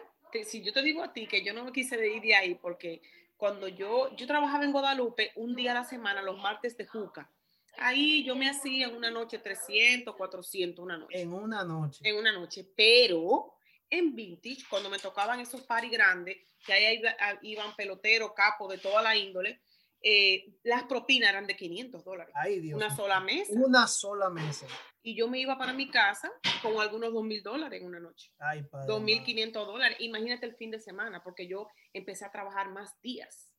si 0.46 0.64
yo 0.64 0.74
te 0.74 0.82
digo 0.82 1.04
a 1.04 1.14
ti 1.14 1.28
que 1.28 1.44
yo 1.44 1.54
no 1.54 1.64
me 1.66 1.72
quise 1.72 1.96
ir 2.08 2.22
de 2.22 2.36
ahí 2.36 2.56
porque 2.56 3.02
cuando 3.38 3.68
yo, 3.68 4.16
yo 4.16 4.28
trabajaba 4.28 4.66
en 4.66 4.72
Guadalupe 4.72 5.32
un 5.36 5.56
día 5.56 5.72
a 5.72 5.76
la 5.76 5.84
semana, 5.84 6.22
los 6.22 6.38
martes 6.40 6.76
de 6.78 6.86
Juca. 6.86 7.32
Ahí 7.80 8.24
yo 8.24 8.36
me 8.36 8.50
hacía 8.50 8.88
en 8.88 8.96
una 8.96 9.12
noche 9.12 9.38
300, 9.38 10.16
400, 10.16 10.84
una 10.84 10.98
noche. 10.98 11.22
En 11.22 11.32
una 11.32 11.64
noche. 11.64 12.02
En 12.04 12.16
una 12.18 12.32
noche, 12.32 12.68
pero 12.76 13.54
en 13.90 14.16
Vintage, 14.16 14.66
cuando 14.70 14.90
me 14.90 14.98
tocaban 14.98 15.40
esos 15.40 15.62
paris 15.62 15.92
grandes, 15.92 16.38
que 16.66 16.74
ahí 16.74 17.02
ah, 17.20 17.38
iban 17.44 17.76
peloteros, 17.76 18.34
capos 18.34 18.70
de 18.72 18.80
toda 18.80 19.02
la 19.02 19.16
índole, 19.16 19.62
eh, 20.02 20.54
las 20.64 20.84
propinas 20.84 21.30
eran 21.30 21.48
de 21.48 21.56
500 21.56 22.04
dólares. 22.04 22.34
una 22.74 22.96
sola 22.96 23.20
mesa. 23.20 23.52
Una 23.56 23.88
sola 23.88 24.30
mesa. 24.30 24.68
Y 25.02 25.16
yo 25.16 25.28
me 25.28 25.40
iba 25.40 25.58
para 25.58 25.74
mi 25.74 25.90
casa 25.90 26.32
con 26.62 26.80
algunos 26.80 27.14
2 27.14 27.24
mil 27.24 27.42
dólares 27.42 27.82
en 27.82 27.88
una 27.88 28.00
noche. 28.00 28.32
Ay, 28.40 28.64
padre. 28.64 28.94
2.500 28.94 29.52
dólares. 29.52 29.98
Imagínate 30.02 30.46
el 30.46 30.56
fin 30.56 30.72
de 30.72 30.80
semana, 30.80 31.24
porque 31.24 31.48
yo 31.48 31.68
empecé 31.94 32.26
a 32.26 32.32
trabajar 32.32 32.70
más 32.70 33.00
días. 33.02 33.52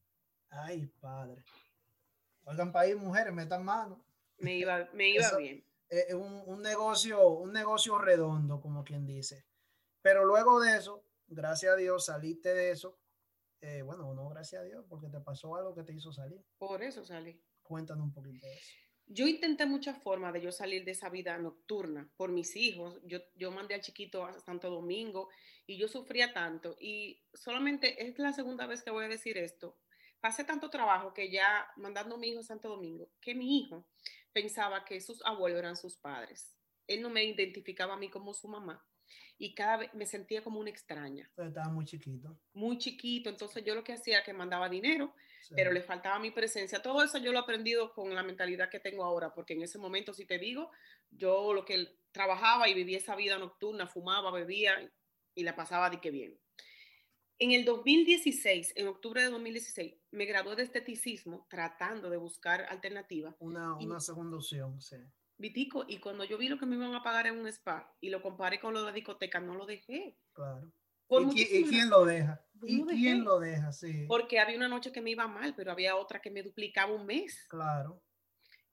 Ay, 0.50 0.86
padre. 1.00 1.42
Oigan, 2.44 2.72
país, 2.72 2.96
mujeres, 2.96 3.32
metan 3.32 3.64
mano. 3.64 4.04
Me 4.38 4.56
iba, 4.56 4.88
me 4.92 5.08
iba 5.10 5.36
bien. 5.38 5.64
Es 5.88 6.14
un, 6.14 6.42
un, 6.46 6.62
negocio, 6.62 7.28
un 7.28 7.52
negocio 7.52 7.98
redondo, 7.98 8.60
como 8.60 8.84
quien 8.84 9.06
dice. 9.06 9.44
Pero 10.02 10.24
luego 10.24 10.60
de 10.60 10.76
eso, 10.76 11.02
gracias 11.26 11.72
a 11.72 11.76
Dios, 11.76 12.06
saliste 12.06 12.52
de 12.54 12.70
eso. 12.70 12.98
Eh, 13.60 13.82
bueno, 13.82 14.14
no 14.14 14.28
gracias 14.28 14.62
a 14.62 14.64
Dios, 14.64 14.84
porque 14.88 15.08
te 15.08 15.20
pasó 15.20 15.56
algo 15.56 15.74
que 15.74 15.82
te 15.82 15.92
hizo 15.92 16.12
salir. 16.12 16.44
Por 16.58 16.82
eso 16.82 17.04
salí. 17.04 17.40
Cuéntanos 17.62 18.04
un 18.04 18.12
poquito 18.12 18.46
de 18.46 18.54
eso. 18.54 18.72
Yo 19.06 19.26
intenté 19.26 19.64
muchas 19.64 20.00
formas 20.02 20.34
de 20.34 20.42
yo 20.42 20.52
salir 20.52 20.84
de 20.84 20.90
esa 20.90 21.08
vida 21.08 21.38
nocturna 21.38 22.10
por 22.16 22.30
mis 22.30 22.54
hijos. 22.56 23.00
Yo, 23.04 23.20
yo 23.36 23.50
mandé 23.50 23.74
al 23.74 23.80
chiquito 23.80 24.24
a 24.24 24.38
Santo 24.40 24.70
Domingo 24.70 25.30
y 25.66 25.78
yo 25.78 25.88
sufría 25.88 26.32
tanto. 26.34 26.76
Y 26.78 27.22
solamente 27.32 28.06
es 28.06 28.18
la 28.18 28.32
segunda 28.32 28.66
vez 28.66 28.82
que 28.82 28.90
voy 28.90 29.06
a 29.06 29.08
decir 29.08 29.38
esto. 29.38 29.78
Pasé 30.20 30.44
tanto 30.44 30.68
trabajo 30.68 31.14
que 31.14 31.30
ya 31.30 31.66
mandando 31.76 32.16
a 32.16 32.18
mi 32.18 32.28
hijo 32.28 32.40
a 32.40 32.44
Santo 32.44 32.68
Domingo, 32.68 33.10
que 33.20 33.34
mi 33.34 33.58
hijo 33.58 33.86
pensaba 34.32 34.84
que 34.84 35.00
sus 35.00 35.24
abuelos 35.24 35.58
eran 35.58 35.76
sus 35.76 35.96
padres. 35.96 36.54
Él 36.86 37.00
no 37.00 37.08
me 37.08 37.24
identificaba 37.24 37.94
a 37.94 37.98
mí 37.98 38.10
como 38.10 38.34
su 38.34 38.48
mamá 38.48 38.87
y 39.38 39.54
cada 39.54 39.78
vez 39.78 39.94
me 39.94 40.04
sentía 40.04 40.42
como 40.42 40.58
una 40.58 40.70
extraña. 40.70 41.30
estaba 41.36 41.68
muy 41.68 41.84
chiquito. 41.84 42.36
Muy 42.54 42.76
chiquito, 42.78 43.30
entonces 43.30 43.64
yo 43.64 43.74
lo 43.74 43.84
que 43.84 43.92
hacía 43.92 44.16
era 44.16 44.24
que 44.24 44.32
mandaba 44.32 44.68
dinero, 44.68 45.14
pero 45.54 45.72
le 45.72 45.80
faltaba 45.80 46.18
mi 46.18 46.32
presencia. 46.32 46.82
Todo 46.82 47.02
eso 47.02 47.18
yo 47.18 47.32
lo 47.32 47.38
he 47.38 47.42
aprendido 47.42 47.94
con 47.94 48.14
la 48.14 48.24
mentalidad 48.24 48.68
que 48.68 48.80
tengo 48.80 49.04
ahora, 49.04 49.32
porque 49.32 49.54
en 49.54 49.62
ese 49.62 49.78
momento, 49.78 50.12
si 50.12 50.26
te 50.26 50.38
digo, 50.38 50.70
yo 51.10 51.54
lo 51.54 51.64
que 51.64 51.96
trabajaba 52.10 52.68
y 52.68 52.74
vivía 52.74 52.98
esa 52.98 53.14
vida 53.14 53.38
nocturna, 53.38 53.86
fumaba, 53.86 54.32
bebía 54.32 54.90
y 55.34 55.44
la 55.44 55.54
pasaba 55.54 55.88
de 55.88 56.00
que 56.00 56.10
bien. 56.10 56.36
En 57.38 57.52
el 57.52 57.64
2016, 57.64 58.72
en 58.74 58.88
octubre 58.88 59.22
de 59.22 59.30
2016, 59.30 59.94
me 60.10 60.24
gradué 60.24 60.56
de 60.56 60.64
esteticismo 60.64 61.46
tratando 61.48 62.10
de 62.10 62.16
buscar 62.16 62.62
alternativas. 62.68 63.36
Una, 63.38 63.76
una 63.76 64.00
segunda 64.00 64.36
opción, 64.36 64.80
sí. 64.80 64.96
Vitico, 65.38 65.84
y 65.86 65.98
cuando 65.98 66.24
yo 66.24 66.36
vi 66.36 66.48
lo 66.48 66.58
que 66.58 66.66
me 66.66 66.74
iban 66.74 66.94
a 66.94 67.02
pagar 67.02 67.28
en 67.28 67.38
un 67.38 67.46
spa 67.46 67.94
y 68.00 68.10
lo 68.10 68.20
comparé 68.20 68.58
con 68.58 68.74
lo 68.74 68.80
de 68.80 68.86
la 68.86 68.92
discoteca, 68.92 69.38
no 69.38 69.54
lo 69.54 69.66
dejé. 69.66 70.18
Claro. 70.32 70.72
¿Y, 71.34 71.64
quién 71.64 71.88
lo 71.88 72.04
deja? 72.04 72.44
¿Y 72.62 72.84
quién 72.84 73.24
lo 73.24 73.40
deja? 73.40 73.72
Sí. 73.72 74.04
Porque 74.06 74.40
había 74.40 74.56
una 74.56 74.68
noche 74.68 74.92
que 74.92 75.00
me 75.00 75.10
iba 75.10 75.26
mal, 75.26 75.54
pero 75.54 75.72
había 75.72 75.96
otra 75.96 76.20
que 76.20 76.30
me 76.30 76.42
duplicaba 76.42 76.92
un 76.92 77.06
mes. 77.06 77.46
Claro. 77.48 78.02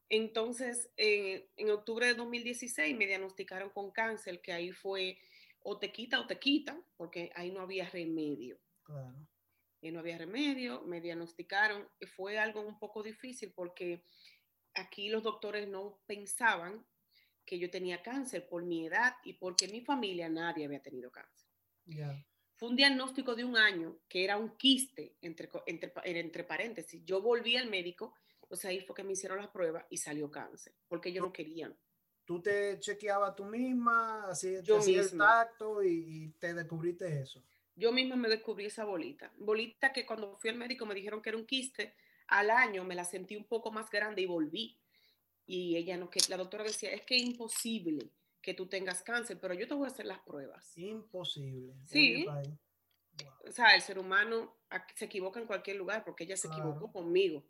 Entonces, 0.10 0.92
en 0.98 1.70
octubre 1.72 2.08
de 2.08 2.14
2016 2.14 2.96
me 2.98 3.08
diagnosticaron 3.08 3.70
con 3.70 3.92
cáncer, 3.92 4.42
que 4.42 4.54
ahí 4.54 4.72
fue 4.72 5.18
o 5.62 5.80
te 5.80 5.92
quita 5.92 6.20
o 6.20 6.28
te 6.28 6.38
quita, 6.38 6.80
porque 6.98 7.32
ahí 7.36 7.52
no 7.52 7.62
había 7.62 7.90
remedio. 7.90 8.60
Claro. 8.84 9.16
Y 9.82 9.92
no 9.92 10.00
había 10.00 10.18
remedio, 10.18 10.82
me 10.82 11.02
diagnosticaron. 11.02 11.88
Fue 12.16 12.38
algo 12.38 12.62
un 12.62 12.78
poco 12.78 13.02
difícil 13.02 13.52
porque 13.56 14.04
aquí 14.76 15.10
los 15.10 15.24
doctores 15.24 15.68
no 15.68 16.00
pensaban 16.06 16.86
que 17.46 17.60
yo 17.60 17.70
tenía 17.70 18.02
cáncer 18.02 18.48
por 18.48 18.64
mi 18.64 18.88
edad 18.88 19.16
y 19.24 19.34
porque 19.34 19.66
en 19.66 19.72
mi 19.72 19.82
familia 19.82 20.30
nadie 20.30 20.66
había 20.66 20.82
tenido 20.82 21.12
cáncer. 21.12 21.48
Fue 22.56 22.70
un 22.70 22.76
diagnóstico 22.76 23.36
de 23.36 23.44
un 23.44 23.58
año 23.58 24.00
que 24.08 24.24
era 24.24 24.38
un 24.38 24.58
quiste, 24.58 25.16
entre, 25.22 25.50
entre, 25.68 25.92
entre 26.06 26.44
paréntesis. 26.44 27.04
Yo 27.06 27.22
volví 27.22 27.58
al 27.58 27.70
médico, 27.70 28.16
o 28.48 28.56
sea, 28.56 28.72
ahí 28.72 28.80
fue 28.80 28.96
que 28.96 29.04
me 29.04 29.14
hicieron 29.14 29.38
las 29.38 29.50
pruebas 29.50 29.86
y 29.90 29.98
salió 29.98 30.32
cáncer, 30.32 30.74
porque 30.88 31.10
ellos 31.10 31.24
no 31.24 31.34
querían. 31.34 31.78
¿Tú 32.24 32.42
te 32.42 32.80
chequeabas 32.80 33.36
tú 33.36 33.46
misma, 33.46 34.30
así, 34.30 34.56
yo 34.64 34.80
el 34.80 35.18
tacto 35.18 35.84
y, 35.84 36.24
y 36.24 36.30
te 36.40 36.56
descubriste 36.56 37.22
eso? 37.22 37.44
Yo 37.76 37.92
misma 37.92 38.16
me 38.16 38.30
descubrí 38.30 38.66
esa 38.66 38.86
bolita. 38.86 39.32
Bolita 39.38 39.92
que 39.92 40.06
cuando 40.06 40.38
fui 40.38 40.50
al 40.50 40.56
médico 40.56 40.86
me 40.86 40.96
dijeron 40.96 41.22
que 41.22 41.30
era 41.30 41.38
un 41.38 41.46
quiste, 41.46 41.94
al 42.28 42.50
año 42.50 42.84
me 42.84 42.96
la 42.96 43.06
sentí 43.06 43.36
un 43.36 43.46
poco 43.46 43.72
más 43.72 43.90
grande 43.90 44.22
y 44.22 44.26
volví. 44.26 44.80
Y 45.46 45.76
ella 45.78 45.98
no, 45.98 46.10
que 46.10 46.20
la 46.30 46.38
doctora 46.38 46.64
decía, 46.64 46.92
es 46.92 47.02
que 47.02 47.16
es 47.16 47.24
imposible 47.24 48.12
que 48.42 48.54
tú 48.54 48.68
tengas 48.68 49.02
cáncer, 49.02 49.40
pero 49.40 49.54
yo 49.54 49.68
te 49.68 49.74
voy 49.74 49.86
a 49.86 49.92
hacer 49.92 50.06
las 50.06 50.20
pruebas. 50.20 50.78
Imposible. 50.78 51.74
Sí. 51.86 52.28
O 53.48 53.52
sea, 53.52 53.76
el 53.76 53.82
ser 53.82 53.98
humano 53.98 54.56
se 54.96 55.06
equivoca 55.06 55.40
en 55.40 55.48
cualquier 55.48 55.78
lugar 55.78 56.04
porque 56.04 56.26
ella 56.26 56.38
se 56.38 56.48
equivocó 56.48 56.92
conmigo. 56.92 57.44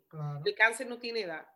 El 0.44 0.54
cáncer 0.54 0.88
no 0.88 0.98
tiene 0.98 1.20
edad. 1.20 1.46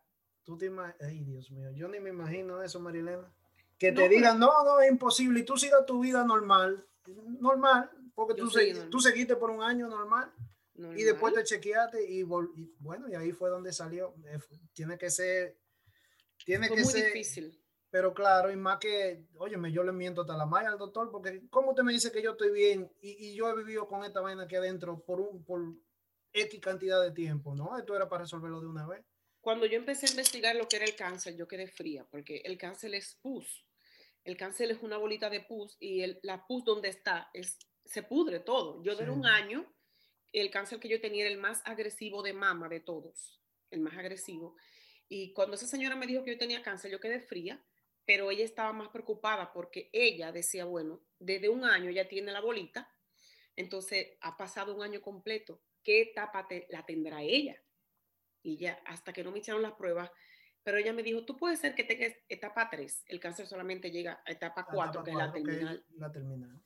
Tú 0.43 0.57
te 0.57 0.71
Ay, 0.99 1.23
Dios 1.23 1.51
mío, 1.51 1.71
yo 1.71 1.87
ni 1.87 1.99
me 1.99 2.09
imagino 2.09 2.61
eso, 2.61 2.79
Marilena. 2.79 3.31
que 3.77 3.91
te 3.91 4.09
digan, 4.09 4.39
no, 4.39 4.63
no, 4.63 4.79
es 4.81 4.91
imposible, 4.91 5.41
y 5.41 5.45
tú 5.45 5.55
sigas 5.55 5.85
tu 5.85 5.99
vida 5.99 6.23
normal, 6.23 6.85
normal, 7.39 7.91
porque 8.15 8.33
tú, 8.33 8.49
tú 8.89 8.99
seguiste 8.99 9.35
por 9.35 9.51
un 9.51 9.61
año 9.61 9.87
normal, 9.87 10.33
y 10.95 11.03
después 11.03 11.33
te 11.33 11.43
chequeaste 11.43 12.09
y, 12.09 12.23
bueno, 12.23 13.09
y 13.09 13.15
ahí 13.15 13.31
fue 13.31 13.49
donde 13.49 13.71
salió. 13.73 14.15
Eh, 14.25 14.39
tiene 14.73 14.97
que 14.97 15.09
ser, 15.09 15.57
tiene 16.45 16.67
que 16.67 16.75
muy 16.75 16.85
ser 16.85 17.05
difícil. 17.05 17.57
Pero 17.89 18.13
claro, 18.13 18.49
y 18.49 18.55
más 18.55 18.77
que, 18.79 19.25
óyeme, 19.35 19.71
yo 19.71 19.83
le 19.83 19.91
miento 19.91 20.21
hasta 20.21 20.37
la 20.37 20.45
malla 20.45 20.69
al 20.69 20.77
doctor, 20.77 21.11
porque 21.11 21.41
¿cómo 21.49 21.71
usted 21.71 21.83
me 21.83 21.91
dice 21.91 22.11
que 22.11 22.21
yo 22.21 22.31
estoy 22.31 22.51
bien 22.51 22.89
y, 23.01 23.27
y 23.27 23.35
yo 23.35 23.49
he 23.49 23.55
vivido 23.55 23.85
con 23.87 24.05
esta 24.05 24.21
vaina 24.21 24.43
aquí 24.43 24.55
adentro 24.55 25.03
por 25.03 25.19
un, 25.19 25.43
por 25.43 25.61
X 26.31 26.59
cantidad 26.61 27.01
de 27.01 27.11
tiempo? 27.11 27.53
No, 27.53 27.77
esto 27.77 27.93
era 27.95 28.07
para 28.07 28.23
resolverlo 28.23 28.61
de 28.61 28.67
una 28.67 28.87
vez. 28.87 29.05
Cuando 29.41 29.65
yo 29.65 29.75
empecé 29.75 30.05
a 30.05 30.11
investigar 30.11 30.55
lo 30.55 30.67
que 30.67 30.77
era 30.77 30.85
el 30.85 30.95
cáncer, 30.95 31.35
yo 31.35 31.47
quedé 31.47 31.67
fría, 31.67 32.05
porque 32.09 32.37
el 32.45 32.57
cáncer 32.57 32.93
es 32.93 33.15
pus. 33.21 33.65
El 34.23 34.37
cáncer 34.37 34.69
es 34.71 34.81
una 34.83 34.97
bolita 34.97 35.29
de 35.29 35.41
pus 35.41 35.75
y 35.79 36.01
el, 36.01 36.19
la 36.21 36.45
pus 36.45 36.63
donde 36.63 36.89
está 36.89 37.29
es, 37.33 37.57
se 37.83 38.03
pudre 38.03 38.39
todo. 38.39 38.83
Yo 38.83 38.95
duré 38.95 39.09
un 39.09 39.25
año, 39.25 39.65
el 40.33 40.49
cáncer 40.51 40.79
que 40.79 40.89
yo 40.89 41.01
tenía 41.01 41.25
era 41.25 41.33
el 41.33 41.39
más 41.39 41.61
agresivo 41.65 42.23
de 42.23 42.33
mama 42.33 42.69
de 42.69 42.79
todos, 42.79 43.41
el 43.69 43.81
más 43.81 43.97
agresivo. 43.97 44.55
Y 45.07 45.33
cuando 45.33 45.55
esa 45.55 45.67
señora 45.67 45.95
me 45.95 46.07
dijo 46.07 46.23
que 46.23 46.31
yo 46.31 46.37
tenía 46.37 46.61
cáncer, 46.61 46.91
yo 46.91 46.99
quedé 46.99 47.19
fría 47.19 47.63
pero 48.05 48.31
ella 48.31 48.43
estaba 48.43 48.73
más 48.73 48.89
preocupada 48.89 49.51
porque 49.53 49.89
ella 49.93 50.31
decía, 50.31 50.65
bueno, 50.65 51.01
desde 51.19 51.49
un 51.49 51.63
año 51.63 51.91
ya 51.91 52.07
tiene 52.07 52.31
la 52.31 52.41
bolita, 52.41 52.89
entonces 53.55 54.17
ha 54.21 54.37
pasado 54.37 54.75
un 54.75 54.83
año 54.83 55.01
completo, 55.01 55.61
¿qué 55.83 56.01
etapa 56.01 56.47
la 56.69 56.85
tendrá 56.85 57.21
ella? 57.21 57.61
Y 58.43 58.57
ya, 58.57 58.81
hasta 58.85 59.13
que 59.13 59.23
no 59.23 59.31
me 59.31 59.39
echaron 59.39 59.61
las 59.61 59.73
pruebas, 59.73 60.09
pero 60.63 60.77
ella 60.77 60.93
me 60.93 61.03
dijo, 61.03 61.25
tú 61.25 61.37
puedes 61.37 61.59
ser 61.59 61.75
que 61.75 61.83
tengas 61.83 62.13
etapa 62.27 62.69
3, 62.69 63.05
el 63.07 63.19
cáncer 63.19 63.47
solamente 63.47 63.91
llega 63.91 64.21
a 64.25 64.31
etapa 64.31 64.65
4, 64.65 65.03
que 65.03 65.11
es 65.11 65.17
la 65.17 65.31
terminal. 65.31 65.85
la 65.95 66.11
terminal. 66.11 66.61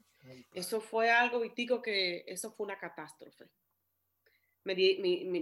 Eso 0.54 0.82
fue 0.82 1.10
algo, 1.10 1.40
Vitico, 1.40 1.82
que 1.82 2.24
eso 2.28 2.52
fue 2.52 2.66
una 2.66 2.80
catástrofe. 2.80 3.50
Me 4.64 4.76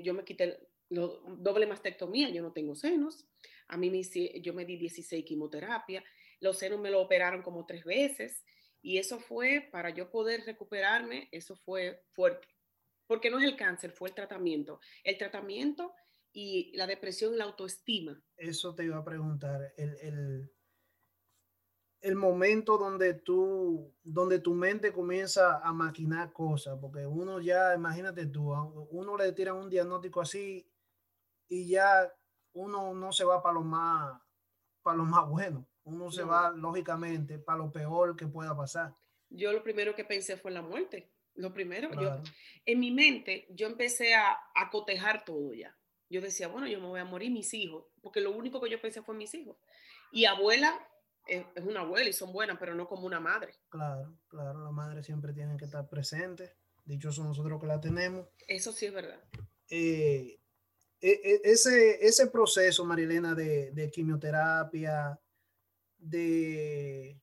yo 0.03 0.13
me 0.13 0.25
quité 0.25 0.59
lo, 0.89 1.21
doble 1.37 1.65
mastectomía, 1.65 2.29
yo 2.29 2.41
no 2.41 2.51
tengo 2.51 2.75
senos. 2.75 3.25
A 3.67 3.77
mí 3.77 3.89
me, 3.89 4.01
yo 4.41 4.53
me 4.53 4.65
di 4.65 4.77
16 4.77 5.25
quimioterapia. 5.25 6.03
Los 6.39 6.59
senos 6.59 6.79
me 6.79 6.91
lo 6.91 7.01
operaron 7.01 7.41
como 7.41 7.65
tres 7.65 7.83
veces. 7.83 8.43
Y 8.81 8.97
eso 8.97 9.19
fue, 9.19 9.69
para 9.71 9.91
yo 9.91 10.11
poder 10.11 10.41
recuperarme, 10.45 11.29
eso 11.31 11.55
fue 11.55 12.03
fuerte. 12.11 12.47
Porque 13.07 13.29
no 13.29 13.39
es 13.39 13.45
el 13.45 13.55
cáncer, 13.55 13.91
fue 13.91 14.09
el 14.09 14.15
tratamiento. 14.15 14.79
El 15.03 15.17
tratamiento 15.17 15.93
y 16.33 16.75
la 16.75 16.85
depresión 16.85 17.33
y 17.33 17.37
la 17.37 17.45
autoestima. 17.45 18.21
Eso 18.35 18.75
te 18.75 18.83
iba 18.83 18.97
a 18.97 19.05
preguntar. 19.05 19.73
El, 19.77 19.95
el, 20.01 20.51
el 22.03 22.17
momento 22.17 22.77
donde 22.77 23.13
tú, 23.13 23.95
donde 24.03 24.39
tu 24.39 24.53
mente 24.53 24.91
comienza 24.91 25.60
a 25.60 25.72
maquinar 25.72 26.33
cosas, 26.33 26.77
porque 26.79 27.07
uno 27.07 27.39
ya, 27.39 27.74
imagínate 27.74 28.25
tú, 28.25 28.51
uno 28.91 29.15
le 29.15 29.31
tiran 29.31 29.55
un 29.55 29.69
diagnóstico 29.69 30.19
así 30.19 30.69
y 31.48 31.69
ya 31.69 32.13
uno 32.51 32.93
no 32.93 33.13
se 33.13 33.24
va 33.24 33.41
para 33.41 33.53
lo 33.53 33.62
más, 33.62 34.22
para 34.81 34.98
lo 34.98 35.05
más 35.05 35.29
bueno, 35.29 35.65
uno 35.86 36.12
se 36.12 36.24
va 36.24 36.51
lógicamente 36.51 37.39
para 37.39 37.60
lo 37.60 37.72
peor 37.72 38.17
que 38.17 38.27
pueda 38.27 38.55
pasar. 38.55 38.93
Yo 39.29 39.53
lo 39.53 39.63
primero 39.63 39.95
que 39.95 40.03
pensé 40.03 40.36
fue 40.36 40.51
la 40.51 40.62
muerte, 40.62 41.10
lo 41.36 41.53
primero, 41.53 41.89
yo, 41.93 42.22
en 42.65 42.79
mi 42.81 42.91
mente 42.91 43.48
yo 43.50 43.65
empecé 43.65 44.13
a, 44.13 44.38
a 44.53 44.69
cotejar 44.69 45.24
todo 45.24 45.53
ya. 45.53 45.74
Yo 46.10 46.19
decía, 46.19 46.50
bueno, 46.50 46.67
yo 46.67 46.81
me 46.81 46.88
voy 46.88 47.00
a 47.00 47.05
morir 47.05 47.31
mis 47.31 47.53
hijos, 47.53 47.86
porque 48.01 48.19
lo 48.19 48.31
único 48.31 48.60
que 48.60 48.69
yo 48.69 48.81
pensé 48.81 49.01
fue 49.01 49.15
mis 49.15 49.33
hijos. 49.33 49.55
Y 50.12 50.25
abuela 50.25 50.86
es, 51.27 51.46
es, 51.56 51.63
una 51.63 51.82
abuela 51.82 52.10
y 52.10 52.13
son 52.13 52.32
buenas, 52.32 52.58
pero 52.60 52.75
no 52.75 52.88
como 52.88 53.06
una 53.06 53.20
madre. 53.20 53.53
Claro, 53.70 54.18
claro, 54.27 54.63
la 54.63 54.72
madre 54.72 55.03
siempre 55.03 55.34
tiene 55.34 55.58
que 55.58 55.65
estar 55.65 55.88
presente. 55.88 56.56
Dichoso 56.86 57.24
nosotros 57.24 57.62
que 57.62 57.68
la 57.68 57.80
tenemos. 57.80 58.27
Eso 58.48 58.72
sí 58.74 58.88
es 58.88 58.94
verdad. 58.94 59.20
Eh, 59.70 60.39
e, 61.00 61.10
e, 61.24 61.42
ese, 61.44 62.06
ese 62.06 62.27
proceso, 62.27 62.86
Marilena, 62.86 63.34
de, 63.36 63.72
de 63.72 63.89
quimioterapia, 63.89 65.20
de, 65.98 67.22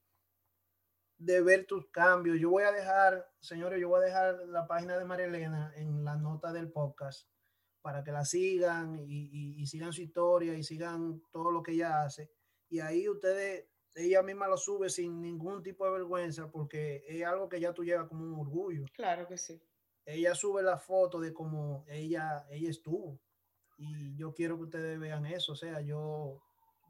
de 1.19 1.43
ver 1.43 1.67
tus 1.67 1.91
cambios. 1.91 2.39
Yo 2.39 2.51
voy 2.51 2.65
a 2.65 2.73
dejar, 2.73 3.31
señores, 3.41 3.81
yo 3.81 3.89
voy 3.89 4.03
a 4.03 4.07
dejar 4.07 4.47
la 4.49 4.67
página 4.67 4.99
de 4.99 5.05
Marilena 5.05 5.73
en 5.77 6.05
la 6.05 6.17
nota 6.17 6.53
del 6.53 6.71
podcast 6.71 7.29
para 7.83 8.03
que 8.05 8.13
la 8.13 8.25
sigan 8.25 8.99
y, 8.99 9.61
y, 9.61 9.67
sigan 9.67 9.93
su 9.93 10.03
historia 10.03 10.55
y 10.55 10.63
sigan 10.63 11.23
todo 11.31 11.51
lo 11.51 11.63
que 11.63 11.73
ella 11.73 12.03
hace. 12.03 12.31
Y 12.69 12.81
ahí 12.81 13.09
ustedes, 13.09 13.67
ella 13.95 14.23
misma 14.23 14.49
lo 14.49 14.57
sube 14.57 14.89
sin 14.89 15.21
ningún 15.21 15.63
tipo 15.63 15.85
de 15.85 15.93
vergüenza 15.93 16.51
porque 16.51 17.05
es 17.07 17.25
algo 17.25 17.49
que 17.49 17.61
ya 17.61 17.73
tú 17.73 17.85
llevas 17.85 18.09
como 18.09 18.25
un 18.25 18.41
orgullo. 18.41 18.85
Claro 18.93 19.27
que 19.27 19.37
sí. 19.37 19.61
Ella 20.05 20.35
sube 20.35 20.63
la 20.63 20.79
foto 20.79 21.21
de 21.21 21.33
cómo 21.33 21.85
ella, 21.89 22.47
ella 22.51 22.71
estuvo 22.71 23.21
y 23.81 24.15
yo 24.17 24.35
quiero 24.35 24.57
que 24.57 24.65
ustedes 24.65 24.99
vean 24.99 25.27
eso. 25.27 25.53
O 25.53 25.57
sea, 25.57 25.81
yo, 25.81 26.43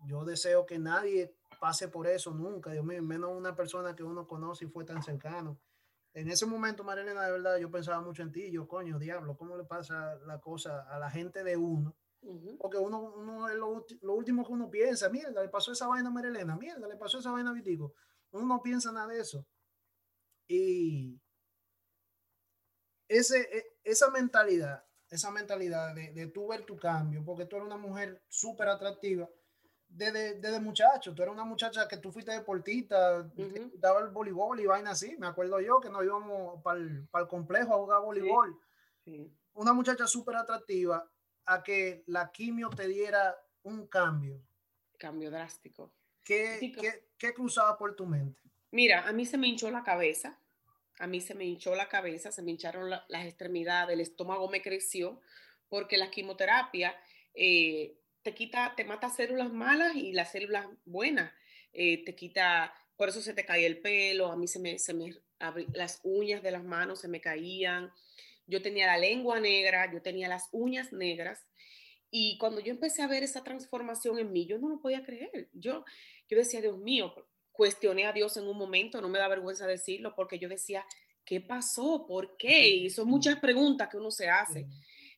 yo 0.06 0.24
deseo 0.24 0.66
que 0.66 0.78
nadie 0.78 1.34
pase 1.60 1.88
por 1.88 2.06
eso 2.06 2.32
nunca, 2.32 2.72
Dios 2.72 2.84
mío, 2.84 3.02
menos 3.02 3.30
una 3.32 3.54
persona 3.54 3.94
que 3.94 4.02
uno 4.02 4.26
conoce 4.26 4.64
y 4.64 4.68
fue 4.68 4.84
tan 4.84 5.02
cercano. 5.02 5.60
En 6.12 6.28
ese 6.28 6.46
momento, 6.46 6.82
Marilena, 6.82 7.24
de 7.24 7.32
verdad, 7.32 7.58
yo 7.58 7.70
pensaba 7.70 8.00
mucho 8.00 8.22
en 8.22 8.32
ti. 8.32 8.50
Yo, 8.50 8.66
coño, 8.66 8.98
diablo, 8.98 9.36
¿cómo 9.36 9.56
le 9.56 9.64
pasa 9.64 10.16
la 10.26 10.40
cosa 10.40 10.82
a 10.90 10.98
la 10.98 11.10
gente 11.10 11.44
de 11.44 11.56
uno? 11.56 11.94
Porque 12.58 12.78
uno, 12.78 13.00
uno 13.00 13.48
es 13.48 13.56
lo, 13.56 13.86
lo, 14.02 14.14
último 14.14 14.44
que 14.44 14.52
uno 14.52 14.70
piensa. 14.70 15.08
Mierda, 15.08 15.42
le 15.42 15.48
pasó 15.48 15.72
esa 15.72 15.86
vaina 15.86 16.08
a 16.08 16.12
Marilena. 16.12 16.56
Mierda, 16.56 16.86
le 16.86 16.96
pasó 16.96 17.18
esa 17.18 17.30
vaina 17.30 17.50
a 17.50 17.54
Vitico. 17.54 17.94
Uno 18.32 18.46
no 18.46 18.62
piensa 18.62 18.92
nada 18.92 19.08
de 19.08 19.20
eso. 19.20 19.46
Y 20.46 21.20
ese, 23.08 23.40
e, 23.40 23.78
esa 23.84 24.10
mentalidad 24.10 24.84
esa 25.10 25.30
mentalidad 25.32 25.94
de, 25.94 26.12
de 26.12 26.28
tú 26.28 26.46
ver 26.46 26.64
tu 26.64 26.78
cambio, 26.78 27.24
porque 27.24 27.44
tú 27.44 27.56
eres 27.56 27.66
una 27.66 27.76
mujer 27.76 28.22
súper 28.28 28.68
atractiva 28.68 29.28
desde, 29.90 30.40
desde 30.40 30.60
muchacho. 30.60 31.14
Tú 31.14 31.22
eres 31.22 31.34
una 31.34 31.44
muchacha 31.44 31.88
que 31.88 31.96
tú 31.96 32.12
fuiste 32.12 32.32
deportista, 32.32 33.28
daba 33.74 34.00
el 34.00 34.10
voleibol 34.10 34.60
y 34.60 34.66
vaina 34.66 34.90
así. 34.90 35.16
Me 35.18 35.26
acuerdo 35.26 35.60
yo 35.60 35.80
que 35.80 35.90
nos 35.90 36.04
íbamos 36.04 36.62
para 36.62 36.78
el, 36.78 37.08
complejo 37.28 37.74
a 37.74 37.78
jugar 37.78 38.02
voleibol. 38.02 38.56
Una 39.54 39.72
muchacha 39.72 40.06
súper 40.06 40.36
atractiva 40.36 41.04
a 41.46 41.62
que 41.62 42.02
la 42.06 42.30
quimio 42.32 42.70
te 42.70 42.88
diera 42.88 43.36
un 43.62 43.86
cambio. 43.86 44.42
Cambio 44.98 45.30
drástico. 45.30 45.92
¿Qué, 46.22 46.72
¿qué, 46.78 47.08
qué 47.16 47.34
cruzaba 47.34 47.76
por 47.78 47.96
tu 47.96 48.06
mente? 48.06 48.40
Mira, 48.70 49.08
a 49.08 49.12
mí 49.12 49.26
se 49.26 49.38
me 49.38 49.48
hinchó 49.48 49.70
la 49.70 49.82
cabeza 49.82 50.38
a 51.00 51.06
mí 51.06 51.20
se 51.22 51.34
me 51.34 51.46
hinchó 51.46 51.74
la 51.74 51.88
cabeza, 51.88 52.30
se 52.30 52.42
me 52.42 52.50
hincharon 52.50 52.90
las 52.90 53.24
extremidades, 53.24 53.94
el 53.94 54.02
estómago 54.02 54.48
me 54.50 54.60
creció, 54.60 55.20
porque 55.70 55.96
la 55.96 56.10
quimioterapia 56.10 56.94
eh, 57.32 57.96
te 58.22 58.34
quita, 58.34 58.74
te 58.76 58.84
mata 58.84 59.08
células 59.08 59.50
malas 59.50 59.96
y 59.96 60.12
las 60.12 60.30
células 60.30 60.66
buenas, 60.84 61.32
eh, 61.72 62.04
te 62.04 62.14
quita, 62.14 62.74
por 62.96 63.08
eso 63.08 63.22
se 63.22 63.32
te 63.32 63.46
cae 63.46 63.64
el 63.64 63.80
pelo, 63.80 64.30
a 64.30 64.36
mí 64.36 64.46
se 64.46 64.58
me, 64.58 64.78
se 64.78 64.92
me 64.92 65.14
las 65.72 66.00
uñas 66.02 66.42
de 66.42 66.50
las 66.50 66.64
manos 66.64 67.00
se 67.00 67.08
me 67.08 67.22
caían, 67.22 67.90
yo 68.50 68.60
tenía 68.62 68.86
la 68.86 68.98
lengua 68.98 69.40
negra, 69.40 69.90
yo 69.92 70.02
tenía 70.02 70.28
las 70.28 70.48
uñas 70.52 70.92
negras, 70.92 71.46
y 72.10 72.36
cuando 72.38 72.60
yo 72.60 72.72
empecé 72.72 73.02
a 73.02 73.06
ver 73.06 73.22
esa 73.22 73.44
transformación 73.44 74.18
en 74.18 74.32
mí, 74.32 74.46
yo 74.46 74.58
no 74.58 74.68
lo 74.68 74.80
podía 74.80 75.04
creer. 75.04 75.48
Yo, 75.52 75.84
yo 76.28 76.38
decía, 76.38 76.60
Dios 76.60 76.76
mío, 76.78 77.14
cuestioné 77.52 78.06
a 78.06 78.12
Dios 78.12 78.36
en 78.36 78.48
un 78.48 78.58
momento, 78.58 79.00
no 79.00 79.08
me 79.08 79.18
da 79.18 79.28
vergüenza 79.28 79.66
decirlo, 79.66 80.14
porque 80.16 80.38
yo 80.38 80.48
decía, 80.48 80.84
¿qué 81.24 81.40
pasó? 81.40 82.06
¿Por 82.08 82.36
qué? 82.36 82.68
Y 82.68 82.90
son 82.90 83.08
muchas 83.08 83.38
preguntas 83.38 83.88
que 83.88 83.96
uno 83.96 84.10
se 84.10 84.28
hace. 84.28 84.66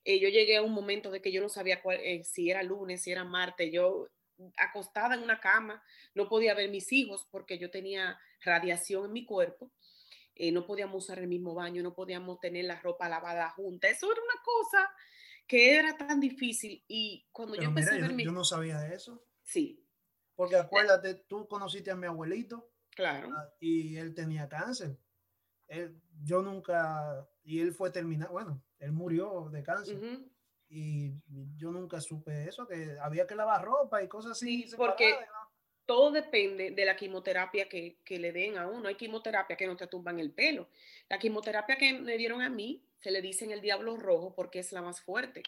Eh, 0.04 0.18
yo 0.20 0.28
llegué 0.28 0.56
a 0.56 0.62
un 0.62 0.72
momento 0.72 1.10
de 1.10 1.22
que 1.22 1.32
yo 1.32 1.40
no 1.40 1.48
sabía 1.48 1.80
cuál, 1.80 1.98
eh, 2.02 2.24
si 2.24 2.50
era 2.50 2.62
lunes, 2.62 3.02
si 3.02 3.10
era 3.12 3.24
martes, 3.24 3.70
yo 3.72 4.08
acostada 4.56 5.14
en 5.14 5.22
una 5.22 5.40
cama, 5.40 5.82
no 6.14 6.28
podía 6.28 6.54
ver 6.54 6.68
mis 6.68 6.92
hijos 6.92 7.26
porque 7.30 7.58
yo 7.58 7.70
tenía 7.70 8.18
radiación 8.44 9.06
en 9.06 9.12
mi 9.12 9.24
cuerpo, 9.24 9.70
eh, 10.34 10.52
no 10.52 10.66
podíamos 10.66 11.04
usar 11.04 11.18
el 11.18 11.28
mismo 11.28 11.54
baño, 11.54 11.82
no 11.82 11.94
podíamos 11.94 12.40
tener 12.40 12.64
la 12.64 12.80
ropa 12.80 13.08
lavada 13.08 13.50
junta, 13.50 13.88
eso 13.88 14.10
era 14.10 14.20
una 14.22 14.42
cosa 14.42 14.90
que 15.46 15.76
era 15.76 15.96
tan 15.96 16.20
difícil 16.20 16.84
y 16.88 17.26
cuando 17.32 17.56
yo 17.56 17.64
empecé 17.64 17.90
a 17.90 17.94
ver 17.94 18.10
yo, 18.12 18.24
yo 18.24 18.32
no 18.32 18.44
sabía 18.44 18.86
eso. 18.92 19.24
Sí, 19.42 19.82
porque 20.34 20.56
acuérdate, 20.56 21.14
tú 21.14 21.46
conociste 21.46 21.90
a 21.90 21.96
mi 21.96 22.06
abuelito. 22.06 22.70
Claro. 22.90 23.30
Ah, 23.36 23.48
y 23.60 23.96
él 23.96 24.14
tenía 24.14 24.48
cáncer. 24.48 24.98
Él, 25.68 26.00
yo 26.22 26.42
nunca, 26.42 27.28
y 27.42 27.60
él 27.60 27.72
fue 27.72 27.90
terminado, 27.90 28.32
bueno, 28.32 28.62
él 28.78 28.92
murió 28.92 29.48
de 29.50 29.62
cáncer. 29.62 29.98
Y 30.68 31.12
yo 31.56 31.70
nunca 31.70 32.00
supe 32.00 32.48
eso, 32.48 32.66
que 32.66 32.96
había 33.00 33.26
que 33.26 33.34
lavar 33.34 33.62
ropa 33.62 34.02
y 34.02 34.08
cosas 34.08 34.32
así. 34.32 34.66
Sí, 34.66 34.76
porque 34.76 35.14
todo 35.86 36.10
depende 36.10 36.70
de 36.70 36.84
la 36.84 36.96
quimioterapia 36.96 37.68
que, 37.68 37.98
que, 38.04 38.18
le 38.18 38.32
den 38.32 38.56
a 38.56 38.66
uno. 38.66 38.88
Hay 38.88 38.94
quimioterapia 38.94 39.56
que 39.56 39.66
no 39.66 39.76
te 39.76 39.86
tumban 39.86 40.18
el 40.18 40.32
pelo. 40.32 40.68
La 41.08 41.18
quimioterapia 41.18 41.76
que 41.76 41.92
me 41.92 42.16
dieron 42.16 42.42
a 42.42 42.48
mí 42.48 42.84
se 42.98 43.10
le 43.10 43.20
dice 43.20 43.44
en 43.44 43.50
el 43.50 43.60
diablo 43.60 43.96
rojo 43.96 44.34
porque 44.34 44.60
es 44.60 44.72
la 44.72 44.82
más 44.82 45.00
fuerte. 45.00 45.42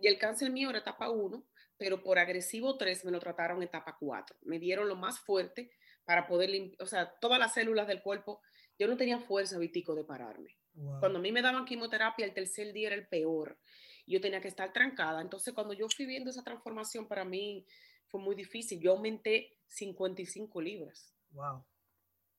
y 0.00 0.06
el 0.06 0.18
cáncer 0.18 0.50
mío 0.50 0.70
era 0.70 0.78
etapa 0.78 1.10
1 1.10 1.44
pero 1.76 2.02
por 2.02 2.18
agresivo 2.18 2.76
3 2.76 3.04
me 3.04 3.10
lo 3.10 3.20
trataron 3.20 3.62
etapa 3.62 3.96
4. 3.98 4.36
Me 4.42 4.58
dieron 4.58 4.88
lo 4.88 4.96
más 4.96 5.20
fuerte 5.20 5.70
para 6.04 6.26
poder 6.26 6.50
limpiar, 6.50 6.82
o 6.82 6.86
sea, 6.86 7.12
todas 7.20 7.38
las 7.38 7.54
células 7.54 7.86
del 7.86 8.02
cuerpo. 8.02 8.40
Yo 8.78 8.88
no 8.88 8.96
tenía 8.96 9.18
fuerza, 9.18 9.58
Vitico, 9.58 9.94
de 9.94 10.04
pararme. 10.04 10.56
Cuando 10.98 11.18
a 11.18 11.22
mí 11.22 11.30
me 11.30 11.42
daban 11.42 11.64
quimioterapia, 11.64 12.26
el 12.26 12.34
tercer 12.34 12.72
día 12.72 12.88
era 12.88 12.96
el 12.96 13.06
peor. 13.06 13.58
Yo 14.06 14.20
tenía 14.20 14.40
que 14.40 14.48
estar 14.48 14.72
trancada. 14.72 15.20
Entonces, 15.20 15.54
cuando 15.54 15.72
yo 15.72 15.88
fui 15.88 16.04
viendo 16.04 16.30
esa 16.30 16.42
transformación, 16.42 17.06
para 17.06 17.24
mí 17.24 17.64
fue 18.14 18.22
muy 18.22 18.36
difícil. 18.36 18.78
Yo 18.78 18.92
aumenté 18.92 19.58
55 19.66 20.62
libras. 20.62 21.12
Wow. 21.30 21.64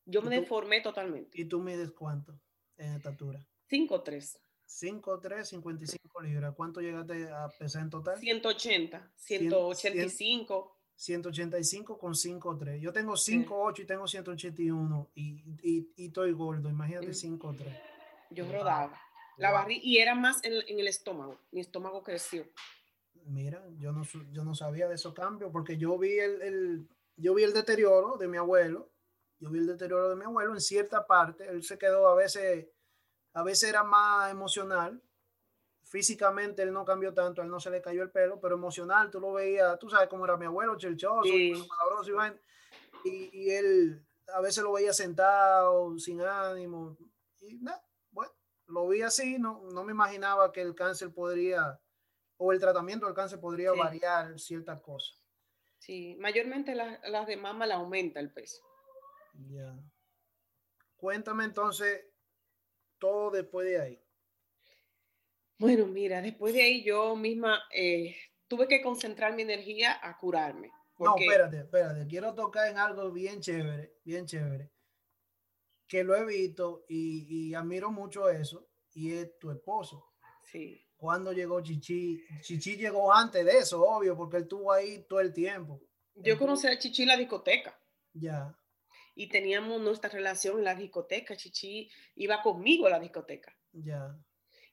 Yo 0.06 0.22
me 0.22 0.40
deformé 0.40 0.80
totalmente. 0.80 1.30
¿Y 1.34 1.44
tú 1.44 1.60
mides 1.60 1.92
cuánto 1.92 2.40
en 2.78 2.94
estatura? 2.94 3.46
5'3". 3.70 4.40
5'3", 4.66 5.44
55 5.44 6.22
libras. 6.22 6.56
¿Cuánto 6.56 6.80
llegaste 6.80 7.28
a 7.30 7.50
pesar 7.60 7.82
en 7.82 7.90
total? 7.90 8.18
180, 8.18 9.12
185. 9.18 10.80
185 10.96 11.98
con 11.98 12.14
5'3". 12.14 12.80
Yo 12.80 12.94
tengo 12.94 13.16
5'8 13.16 13.80
y 13.80 13.86
tengo 13.86 14.08
181 14.08 15.12
y, 15.14 15.44
y, 15.62 15.92
y 15.98 16.06
estoy 16.06 16.32
gordo. 16.32 16.70
Imagínate 16.70 17.10
5'3". 17.10 17.82
Yo 18.30 18.50
rodaba. 18.50 18.98
La 19.36 19.52
barriga 19.52 19.82
y 19.84 19.98
era 19.98 20.16
más 20.16 20.42
en, 20.46 20.54
en, 20.70 20.80
el 20.80 20.88
estómago. 20.88 21.38
Mi 21.52 21.60
estómago 21.60 22.02
creció. 22.02 22.48
Mira, 23.26 23.64
yo 23.78 23.92
no, 23.92 24.04
yo 24.32 24.44
no 24.44 24.56
sabía 24.56 24.88
de 24.88 24.96
esos 24.96 25.14
cambios 25.14 25.52
porque 25.52 25.78
yo 25.78 25.98
vi 25.98 26.20
el, 26.20 26.42
el, 26.42 26.88
yo 27.18 27.34
vi 27.34 27.44
el 27.44 27.54
deterioro 27.54 28.18
de 28.18 28.28
mi 28.28 28.38
abuelo. 28.38 28.90
Yo 29.40 29.50
vi 29.50 29.60
el 29.60 29.68
deterioro 29.68 30.10
de 30.10 30.16
mi 30.16 30.24
abuelo 30.24 30.54
en 30.54 30.62
cierta 30.62 31.06
parte. 31.06 31.48
Él 31.48 31.64
se 31.64 31.78
quedó 31.78 32.08
a 32.08 32.16
veces 32.16 32.68
a 33.36 33.44
veces 33.44 33.70
era 33.70 33.84
más 33.84 34.32
emocional. 34.32 35.02
Físicamente 35.84 36.64
él 36.64 36.74
no 36.74 36.84
cambió 36.84 37.14
tanto, 37.14 37.42
a 37.42 37.46
él 37.46 37.52
no 37.52 37.60
se 37.60 37.70
le 37.70 37.82
cayó 37.82 38.02
el 38.02 38.10
pelo, 38.10 38.40
pero 38.40 38.56
emocional, 38.56 39.12
tú 39.12 39.20
lo 39.20 39.34
veías, 39.34 39.78
tú 39.78 39.90
sabes 39.90 40.08
cómo 40.10 40.26
era 40.26 40.36
mi 40.36 40.46
abuelo, 40.46 40.78
chelchoso, 40.78 41.28
y, 41.28 41.54
y, 43.04 43.52
él 43.52 44.04
a 44.34 44.42
veces 44.42 44.64
lo 44.64 44.72
veía 44.72 44.94
sentado, 44.94 45.96
sin 46.00 46.22
ánimo, 46.22 46.98
y 47.42 47.60
nada, 47.60 47.86
bueno, 48.10 48.34
lo 48.66 48.88
vi 48.88 49.04
así, 49.04 49.38
no, 49.38 49.62
no 49.72 49.84
me 49.84 49.92
imaginaba 49.92 50.52
que 50.52 50.62
el 50.62 50.74
cáncer 50.74 51.14
podría, 51.14 51.80
o 52.38 52.52
el 52.52 52.60
tratamiento 52.60 53.06
del 53.06 53.16
cáncer 53.16 53.40
podría 53.40 53.72
variar 53.72 54.40
ciertas 54.40 54.82
cosas. 54.82 55.22
Sí, 55.78 56.16
mayormente 56.20 56.74
las 56.76 57.28
de 57.28 57.38
mama 57.38 57.66
la 57.66 57.76
aumenta 57.76 58.20
el 58.20 58.32
peso. 58.32 58.64
Ya. 59.50 59.78
Cuéntame 60.96 61.44
entonces, 61.44 62.06
todo 62.98 63.32
después 63.32 63.68
de 63.68 63.80
ahí? 63.80 64.02
Bueno, 65.58 65.86
mira, 65.86 66.22
después 66.22 66.54
de 66.54 66.62
ahí 66.62 66.84
yo 66.84 67.16
misma 67.16 67.62
eh, 67.74 68.16
tuve 68.48 68.68
que 68.68 68.82
concentrar 68.82 69.36
mi 69.36 69.44
energía 69.44 70.00
a 70.02 70.18
curarme. 70.18 70.72
No, 70.98 71.16
espérate, 71.18 71.58
espérate. 71.60 72.08
Quiero 72.08 72.34
tocar 72.34 72.70
en 72.70 72.78
algo 72.78 73.12
bien 73.12 73.42
chévere, 73.42 73.96
bien 74.04 74.26
chévere, 74.26 74.72
que 75.88 76.04
lo 76.04 76.16
he 76.16 76.26
visto 76.26 76.86
y, 76.88 77.54
admiro 77.54 77.92
mucho 77.92 78.30
eso, 78.30 78.70
y 78.94 79.14
es 79.14 79.38
tu 79.38 79.52
esposo. 79.52 80.14
Sí. 80.44 80.85
¿Cuándo 81.06 81.32
llegó 81.32 81.62
Chichi? 81.62 82.24
Chichi 82.42 82.78
llegó 82.78 83.14
antes 83.14 83.46
de 83.46 83.60
eso, 83.60 83.82
obvio, 83.82 84.18
porque 84.18 84.38
él 84.38 84.44
estuvo 84.44 84.72
ahí 84.72 85.06
todo 85.08 85.20
el 85.20 85.32
tiempo. 85.32 85.82
Yo 86.16 86.38
conocí 86.38 86.68
a 86.68 86.78
Chichi 86.78 87.04
en 87.04 87.10
la 87.10 87.18
discoteca. 87.18 87.80
Ya 88.14 88.56
y 89.16 89.28
teníamos 89.28 89.82
nuestra 89.82 90.10
relación 90.10 90.60
en 90.60 90.66
la 90.66 90.76
discoteca. 90.76 91.36
Chichi 91.36 91.90
iba 92.16 92.42
conmigo 92.42 92.86
a 92.86 92.92
la 92.92 93.00
discoteca. 93.00 93.58
Ya. 93.72 94.16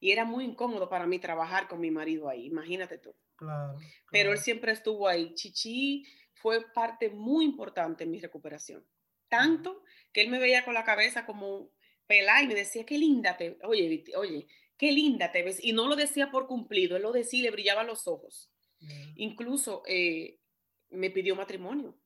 Y 0.01 0.11
era 0.11 0.25
muy 0.25 0.45
incómodo 0.45 0.89
para 0.89 1.07
mí 1.07 1.21
trabajar 1.21 1.69
con 1.69 1.81
mi 1.81 1.93
marido 1.93 2.29
ahí, 2.29 2.47
imagínate 2.47 2.99
tú. 2.99 3.15
Claro, 3.37 3.79
Pero 4.11 4.33
él 4.33 4.39
siempre 4.39 4.73
estuvo 4.73 5.07
ahí. 5.07 5.33
Chichi 5.35 6.05
fue 6.35 6.61
parte 6.73 7.09
muy 7.11 7.45
importante 7.45 8.05
en 8.05 8.11
mi 8.11 8.21
recuperación. 8.21 8.85
Tanto 9.29 9.85
que 10.13 10.23
él 10.23 10.29
me 10.29 10.41
veía 10.41 10.65
con 10.65 10.75
la 10.75 10.85
cabeza 10.85 11.25
como 11.25 11.71
pelada 12.07 12.43
y 12.43 12.49
me 12.49 12.55
decía, 12.55 12.85
qué 12.85 12.99
linda 12.99 13.37
te, 13.37 13.59
oye, 13.63 14.05
oye, 14.17 14.47
qué 14.83 14.91
linda 14.91 15.31
te 15.31 15.45
ves. 15.45 15.63
Y 15.63 15.73
no 15.73 15.87
lo 15.87 15.95
decía 15.95 16.33
por 16.33 16.49
cumplido, 16.49 16.97
él 16.97 17.03
lo 17.03 17.13
decía, 17.13 17.45
le 17.45 17.53
brillaban 17.53 17.87
los 17.87 18.09
ojos. 18.09 18.51
Incluso 19.15 19.85
eh, 19.87 20.41
me 20.91 21.11
pidió 21.11 21.37
matrimonio 21.37 21.97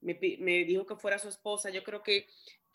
me, 0.00 0.64
dijo 0.64 0.86
que 0.86 0.96
fuera 0.96 1.18
su 1.18 1.28
esposa, 1.28 1.70
yo 1.70 1.82
creo 1.82 2.02
que 2.02 2.26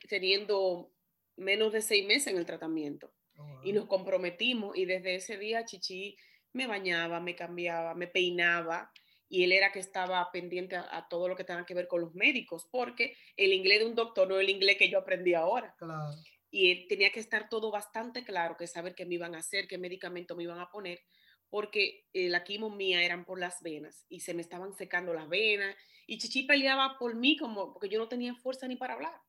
teniendo 0.09 0.91
menos 1.37 1.71
de 1.71 1.81
seis 1.81 2.05
meses 2.05 2.27
en 2.27 2.37
el 2.37 2.45
tratamiento. 2.45 3.13
Oh, 3.37 3.61
y 3.63 3.73
nos 3.73 3.85
comprometimos 3.85 4.77
y 4.77 4.85
desde 4.85 5.15
ese 5.15 5.37
día 5.37 5.65
Chichi 5.65 6.17
me 6.53 6.67
bañaba, 6.67 7.19
me 7.19 7.35
cambiaba, 7.35 7.95
me 7.95 8.07
peinaba 8.07 8.91
y 9.29 9.45
él 9.45 9.53
era 9.53 9.71
que 9.71 9.79
estaba 9.79 10.29
pendiente 10.31 10.75
a, 10.75 11.07
todo 11.09 11.29
lo 11.29 11.37
que 11.37 11.45
tenga 11.45 11.65
que 11.65 11.73
ver 11.73 11.87
con 11.87 12.01
los 12.01 12.13
médicos, 12.13 12.67
porque 12.69 13.15
el 13.37 13.53
inglés 13.53 13.79
de 13.79 13.85
un 13.85 13.95
doctor 13.95 14.27
no 14.27 14.35
es 14.35 14.41
el 14.41 14.49
inglés 14.49 14.75
que 14.77 14.89
yo 14.89 14.99
aprendí 14.99 15.33
ahora. 15.33 15.73
Y 16.51 16.87
tenía 16.87 17.11
que 17.11 17.21
estar 17.21 17.49
todo 17.49 17.71
bastante 17.71 18.23
claro, 18.23 18.57
que 18.57 18.67
saber 18.67 18.93
qué 18.93 19.05
me 19.05 19.15
iban 19.15 19.35
a 19.35 19.39
hacer, 19.39 19.67
qué 19.67 19.77
medicamento 19.77 20.35
me 20.35 20.43
iban 20.43 20.59
a 20.59 20.69
poner, 20.69 20.99
porque 21.49 22.07
eh, 22.13 22.29
la 22.29 22.43
quimo 22.43 22.69
mía 22.69 23.03
eran 23.03 23.25
por 23.25 23.39
las 23.39 23.61
venas 23.61 24.05
y 24.09 24.19
se 24.19 24.33
me 24.33 24.41
estaban 24.41 24.73
secando 24.73 25.13
las 25.13 25.27
venas 25.27 25.75
y 26.07 26.17
Chichi 26.17 26.43
peleaba 26.43 26.97
por 26.97 27.15
mí 27.15 27.37
como 27.37 27.73
porque 27.73 27.89
yo 27.89 27.99
no 27.99 28.07
tenía 28.07 28.35
fuerza 28.35 28.67
ni 28.67 28.75
para 28.75 28.93
hablar. 28.93 29.21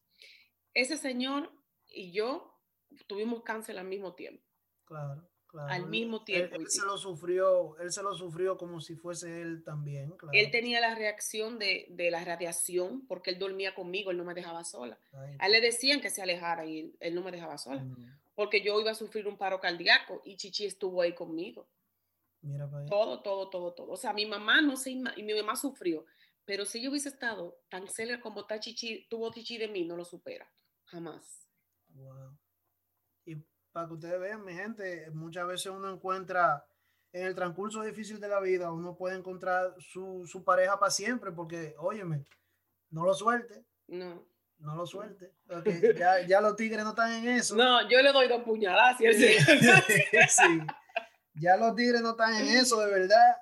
Ese 0.75 0.97
señor 0.97 1.53
y 1.89 2.13
yo 2.13 2.61
tuvimos 3.07 3.43
cáncer 3.43 3.79
al 3.79 3.87
mismo 3.87 4.15
tiempo. 4.15 4.45
Claro, 4.85 5.29
claro. 5.53 5.73
Al 5.73 5.87
mismo 5.87 6.25
tiempo. 6.25 6.57
Él, 6.57 6.69
se 6.69 6.85
lo 6.85 6.99
sufrió, 6.99 7.79
él 7.79 7.93
se 7.93 8.03
lo 8.03 8.15
sufrió 8.15 8.57
como 8.57 8.81
si 8.81 8.97
fuese 8.97 9.43
él 9.43 9.63
también. 9.63 10.13
Él 10.33 10.51
tenía 10.51 10.81
la 10.81 10.95
reacción 10.97 11.59
de, 11.59 11.87
de, 11.91 12.11
la 12.11 12.25
radiación 12.25 13.07
porque 13.07 13.31
él 13.31 13.39
dormía 13.39 13.75
conmigo, 13.75 14.11
él 14.11 14.17
no 14.17 14.25
me 14.25 14.35
dejaba 14.35 14.65
sola. 14.65 14.99
a 15.39 15.47
él 15.47 15.53
le 15.53 15.61
decían 15.61 16.01
que 16.01 16.11
se 16.11 16.23
alejara 16.23 16.67
y 16.67 16.97
él, 16.99 17.15
no 17.15 17.23
me 17.23 17.31
dejaba 17.31 17.59
sola. 17.59 17.87
Porque 18.35 18.63
yo 18.63 18.81
iba 18.81 18.91
a 18.91 18.95
sufrir 18.95 19.29
un 19.29 19.37
paro 19.37 19.61
cardíaco 19.61 20.23
y 20.25 20.37
Chichi 20.37 20.65
estuvo 20.65 21.03
ahí 21.03 21.15
conmigo. 21.15 21.69
Mira 22.41 22.69
Todo, 22.89 23.23
todo, 23.23 23.51
todo, 23.51 23.73
todo. 23.73 23.93
O 23.93 23.97
sea, 23.97 24.13
mi 24.13 24.27
mamá 24.27 24.61
no 24.61 24.77
se, 24.77 24.91
y 24.91 25.23
mi 25.23 25.35
mamá 25.35 25.55
sufrió, 25.55 26.05
pero 26.45 26.65
si 26.65 26.83
yo 26.83 26.91
hubiese 26.91 27.09
estado 27.09 27.61
tan 27.69 27.89
cerca 27.89 28.21
como 28.21 28.41
está 28.41 28.59
Chichi, 28.59 29.07
tuvo 29.09 29.31
Chichi 29.31 29.59
de 29.59 29.69
mí, 29.69 29.85
no 29.85 29.97
lo 29.97 30.05
supera. 30.05 30.51
Jamás. 30.87 31.49
Wow. 31.91 32.37
Y 33.25 33.37
para 33.73 33.87
que 33.87 33.95
ustedes 33.95 34.21
vean, 34.21 34.45
mi 34.45 34.53
gente, 34.55 35.11
muchas 35.13 35.47
veces 35.47 35.67
uno 35.67 35.93
encuentra 35.93 36.65
en 37.13 37.27
el 37.27 37.35
transcurso 37.35 37.83
difícil 37.83 38.21
de 38.21 38.29
la 38.29 38.41
vida, 38.41 38.73
uno 38.73 38.97
puede 38.97 39.17
encontrar 39.17 39.75
su, 39.79 40.27
su 40.27 40.45
pareja 40.45 40.79
para 40.79 40.91
siempre, 40.91 41.33
porque, 41.33 41.75
óyeme, 41.79 42.25
no 42.91 43.05
lo 43.05 43.15
suelte. 43.15 43.65
No. 43.89 44.27
No 44.59 44.77
lo 44.77 44.87
suelte. 44.87 45.33
Ya, 45.97 46.25
ya, 46.25 46.41
los 46.41 46.55
tigres 46.55 46.85
no 46.85 46.91
están 46.91 47.13
en 47.13 47.29
eso. 47.29 47.57
No, 47.57 47.89
yo 47.89 48.01
le 48.01 48.13
doy 48.13 48.29
dos 48.29 48.45
puñaladas. 48.45 48.97
¿sí? 48.99 49.07
sí. 50.29 50.61
Ya 51.35 51.57
los 51.57 51.75
tigres 51.75 52.01
no 52.01 52.11
están 52.11 52.35
en 52.35 52.47
eso, 52.49 52.81
de 52.81 52.91
verdad 52.91 53.37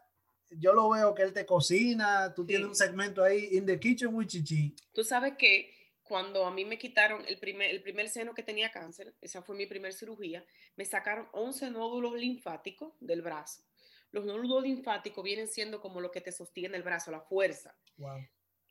yo 0.50 0.72
lo 0.72 0.90
veo 0.90 1.14
que 1.14 1.22
él 1.22 1.32
te 1.32 1.46
cocina, 1.46 2.32
tú 2.34 2.44
tienes 2.44 2.66
un 2.66 2.74
segmento 2.74 3.22
ahí, 3.22 3.50
In 3.52 3.66
the 3.66 3.78
Kitchen 3.78 4.14
with 4.14 4.26
Chichi. 4.26 4.74
Tú 4.92 5.04
sabes 5.04 5.34
que 5.38 5.72
cuando 6.11 6.44
a 6.44 6.51
mí 6.51 6.64
me 6.64 6.77
quitaron 6.77 7.25
el 7.29 7.38
primer, 7.38 7.70
el 7.70 7.83
primer 7.83 8.09
seno 8.09 8.35
que 8.35 8.42
tenía 8.42 8.73
cáncer, 8.73 9.14
esa 9.20 9.42
fue 9.42 9.55
mi 9.55 9.66
primera 9.66 9.94
cirugía, 9.94 10.44
me 10.75 10.85
sacaron 10.85 11.29
11 11.31 11.70
nódulos 11.70 12.14
linfáticos 12.14 12.94
del 12.99 13.23
brazo. 13.23 13.62
Los 14.11 14.25
nódulos 14.25 14.64
linfáticos 14.64 15.23
vienen 15.23 15.46
siendo 15.46 15.81
como 15.81 16.01
lo 16.01 16.11
que 16.11 16.20
te 16.20 16.33
sostiene 16.33 16.77
el 16.77 16.83
brazo, 16.83 17.12
la 17.12 17.20
fuerza. 17.20 17.79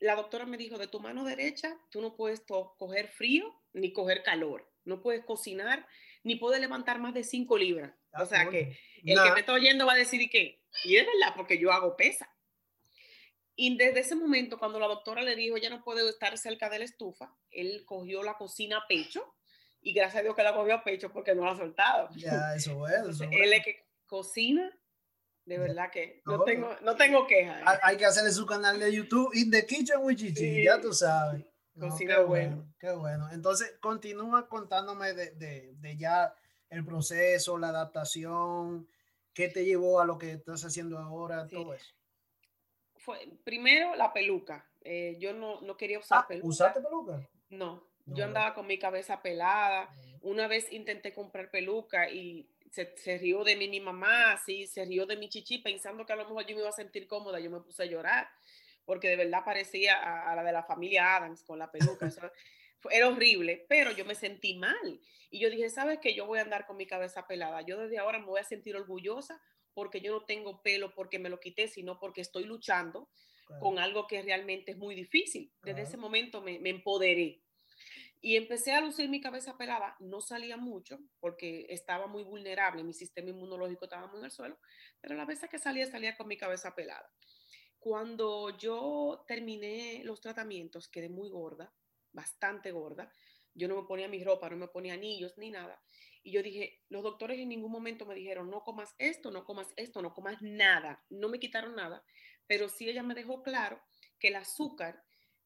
La 0.00 0.16
doctora 0.16 0.44
me 0.44 0.58
dijo, 0.58 0.76
de 0.76 0.86
tu 0.86 1.00
mano 1.00 1.24
derecha, 1.24 1.74
tú 1.90 2.02
no 2.02 2.14
puedes 2.14 2.42
coger 2.42 3.08
frío 3.08 3.50
ni 3.72 3.94
coger 3.94 4.22
calor, 4.22 4.70
no 4.84 5.00
puedes 5.00 5.24
cocinar, 5.24 5.86
ni 6.22 6.36
puedes 6.36 6.60
levantar 6.60 6.98
más 6.98 7.14
de 7.14 7.24
5 7.24 7.56
libras. 7.56 7.94
o 8.12 8.26
sea 8.26 8.50
que 8.50 8.78
el 9.02 9.18
que 9.18 9.32
me 9.32 9.40
está 9.40 9.54
oyendo 9.54 9.86
va 9.86 9.94
a 9.94 9.96
decir, 9.96 10.28
que 10.28 10.62
y 10.84 10.96
es 10.96 11.06
verdad, 11.06 11.32
porque 11.34 11.56
yo 11.56 11.72
hago 11.72 11.96
pesa. 11.96 12.30
Y 13.62 13.76
desde 13.76 14.00
ese 14.00 14.14
momento, 14.14 14.58
cuando 14.58 14.80
la 14.80 14.86
doctora 14.86 15.20
le 15.20 15.36
dijo, 15.36 15.58
ya 15.58 15.68
no 15.68 15.84
puede 15.84 16.08
estar 16.08 16.38
cerca 16.38 16.70
de 16.70 16.78
la 16.78 16.86
estufa, 16.86 17.36
él 17.50 17.84
cogió 17.84 18.22
la 18.22 18.38
cocina 18.38 18.78
a 18.78 18.86
pecho 18.88 19.34
y 19.82 19.92
gracias 19.92 20.20
a 20.20 20.22
Dios 20.22 20.34
que 20.34 20.42
la 20.42 20.54
cogió 20.54 20.76
a 20.76 20.82
pecho 20.82 21.12
porque 21.12 21.34
no 21.34 21.44
la 21.44 21.50
ha 21.50 21.56
soltado. 21.58 22.08
Ya, 22.16 22.54
eso 22.54 22.88
es. 22.88 23.20
Él 23.20 23.52
es 23.52 23.62
que 23.62 23.84
cocina, 24.06 24.70
de 25.44 25.58
verdad 25.58 25.90
que 25.92 26.22
no, 26.24 26.42
tengo, 26.42 26.74
no 26.80 26.96
tengo 26.96 27.26
queja. 27.26 27.60
¿eh? 27.60 27.78
Hay 27.82 27.98
que 27.98 28.06
hacerle 28.06 28.32
su 28.32 28.46
canal 28.46 28.80
de 28.80 28.94
YouTube, 28.94 29.30
In 29.34 29.50
the 29.50 29.66
Kitchen 29.66 29.98
with 30.00 30.16
Chichi, 30.16 30.64
ya 30.64 30.80
tú 30.80 30.94
sabes. 30.94 31.44
cocina 31.78 32.20
bueno. 32.20 32.72
Qué 32.78 32.92
bueno. 32.92 33.28
Entonces, 33.30 33.76
continúa 33.82 34.48
contándome 34.48 35.12
de, 35.12 35.32
de, 35.32 35.74
de 35.74 35.96
ya 35.98 36.34
el 36.70 36.82
proceso, 36.82 37.58
la 37.58 37.68
adaptación, 37.68 38.88
¿Qué 39.32 39.48
te 39.48 39.64
llevó 39.64 40.00
a 40.00 40.04
lo 40.04 40.18
que 40.18 40.32
estás 40.32 40.64
haciendo 40.64 40.98
ahora? 40.98 41.46
Todo 41.46 41.74
eso. 41.74 41.94
Fue, 43.00 43.18
primero, 43.44 43.94
la 43.96 44.12
peluca. 44.12 44.66
Eh, 44.82 45.16
yo 45.18 45.32
no, 45.32 45.60
no, 45.60 45.76
quería 45.76 45.98
usar 45.98 46.20
ah, 46.20 46.28
peluca. 46.28 46.48
¿Usaste 46.48 46.80
peluca? 46.80 47.28
No, 47.50 47.84
yo 48.06 48.24
andaba 48.24 48.54
con 48.54 48.66
mi 48.66 48.78
cabeza 48.78 49.20
pelada. 49.22 49.90
Una 50.22 50.46
vez 50.46 50.72
intenté 50.72 51.12
comprar 51.12 51.50
peluca 51.50 52.08
y 52.10 52.48
se, 52.70 52.96
se, 52.96 53.18
rió 53.18 53.44
de 53.44 53.56
mí 53.56 53.68
mi 53.68 53.80
mamá, 53.80 54.36
sí, 54.44 54.66
se 54.66 54.84
rió 54.84 55.06
de 55.06 55.16
mi 55.16 55.28
chichi 55.28 55.58
pensando 55.58 56.06
que 56.06 56.12
a 56.12 56.16
lo 56.16 56.24
mejor 56.24 56.46
yo 56.46 56.54
me 56.54 56.60
iba 56.62 56.70
a 56.70 56.72
sentir 56.72 57.08
cómoda, 57.08 57.40
yo 57.40 57.50
me 57.50 57.60
puse 57.60 57.82
a 57.82 57.86
llorar 57.86 58.28
porque 58.90 59.08
de 59.08 59.14
verdad 59.14 59.44
parecía 59.44 60.28
a, 60.28 60.34
la 60.34 60.42
de 60.42 60.50
la 60.50 60.64
familia 60.64 61.14
Adams 61.14 61.44
con 61.44 61.60
la 61.60 61.70
peluca. 61.70 62.08
era 62.90 63.08
horrible, 63.08 63.64
pero 63.68 63.92
yo 63.92 64.04
me 64.04 64.16
sentí 64.16 64.56
mal. 64.56 65.00
Y 65.30 65.38
yo 65.38 65.48
dije, 65.48 65.70
¿sabes 65.70 66.00
qué? 66.00 66.12
Yo 66.12 66.26
voy 66.26 66.40
a 66.40 66.42
andar 66.42 66.66
con 66.66 66.76
mi 66.76 66.86
cabeza 66.86 67.24
pelada. 67.26 67.60
Yo 67.62 67.78
desde 67.78 67.98
ahora 67.98 68.18
me 68.18 68.24
voy 68.24 68.40
a 68.40 68.44
sentir 68.44 68.74
orgullosa 68.74 69.40
porque 69.74 70.00
yo 70.00 70.12
no 70.12 70.24
tengo 70.24 70.62
pelo 70.62 70.94
porque 70.94 71.18
me 71.18 71.28
lo 71.28 71.40
quité, 71.40 71.68
sino 71.68 71.98
porque 71.98 72.20
estoy 72.20 72.44
luchando 72.44 73.08
con 73.58 73.78
algo 73.80 74.06
que 74.06 74.22
realmente 74.22 74.72
es 74.72 74.78
muy 74.78 74.94
difícil. 74.94 75.52
Desde 75.62 75.82
ese 75.82 75.96
momento 75.96 76.40
me, 76.40 76.60
me 76.60 76.70
empoderé. 76.70 77.42
Y 78.20 78.36
empecé 78.36 78.72
a 78.72 78.80
lucir 78.80 79.08
mi 79.08 79.20
cabeza 79.20 79.56
pelada, 79.56 79.96
no 79.98 80.20
salía 80.20 80.58
mucho 80.58 80.98
porque 81.20 81.66
estaba 81.70 82.06
muy 82.06 82.22
vulnerable, 82.22 82.84
mi 82.84 82.92
sistema 82.92 83.30
inmunológico 83.30 83.86
estaba 83.86 84.08
muy 84.08 84.18
en 84.18 84.26
el 84.26 84.30
suelo, 84.30 84.58
pero 85.00 85.14
la 85.14 85.24
vez 85.24 85.40
que 85.50 85.58
salía, 85.58 85.90
salía 85.90 86.16
con 86.16 86.28
mi 86.28 86.36
cabeza 86.36 86.74
pelada. 86.74 87.10
Cuando 87.78 88.58
yo 88.58 89.24
terminé 89.26 90.02
los 90.04 90.20
tratamientos, 90.20 90.86
quedé 90.88 91.08
muy 91.08 91.30
gorda, 91.30 91.72
bastante 92.12 92.72
gorda. 92.72 93.10
Yo 93.54 93.68
no 93.68 93.80
me 93.80 93.88
ponía 93.88 94.06
mi 94.06 94.22
ropa, 94.22 94.50
no 94.50 94.56
me 94.56 94.68
ponía 94.68 94.92
anillos 94.92 95.38
ni 95.38 95.50
nada. 95.50 95.82
Y 96.22 96.32
yo 96.32 96.42
dije, 96.42 96.80
los 96.88 97.02
doctores 97.02 97.38
en 97.38 97.48
ningún 97.48 97.72
momento 97.72 98.06
me 98.06 98.14
dijeron, 98.14 98.50
no 98.50 98.62
comas 98.62 98.94
esto, 98.98 99.30
no 99.30 99.44
comas 99.44 99.68
esto, 99.76 100.02
no 100.02 100.12
comas 100.12 100.40
nada. 100.42 101.04
No 101.08 101.28
me 101.28 101.40
quitaron 101.40 101.76
nada, 101.76 102.04
pero 102.46 102.68
sí 102.68 102.88
ella 102.88 103.02
me 103.02 103.14
dejó 103.14 103.42
claro 103.42 103.80
que 104.18 104.28
el 104.28 104.36
azúcar, 104.36 105.02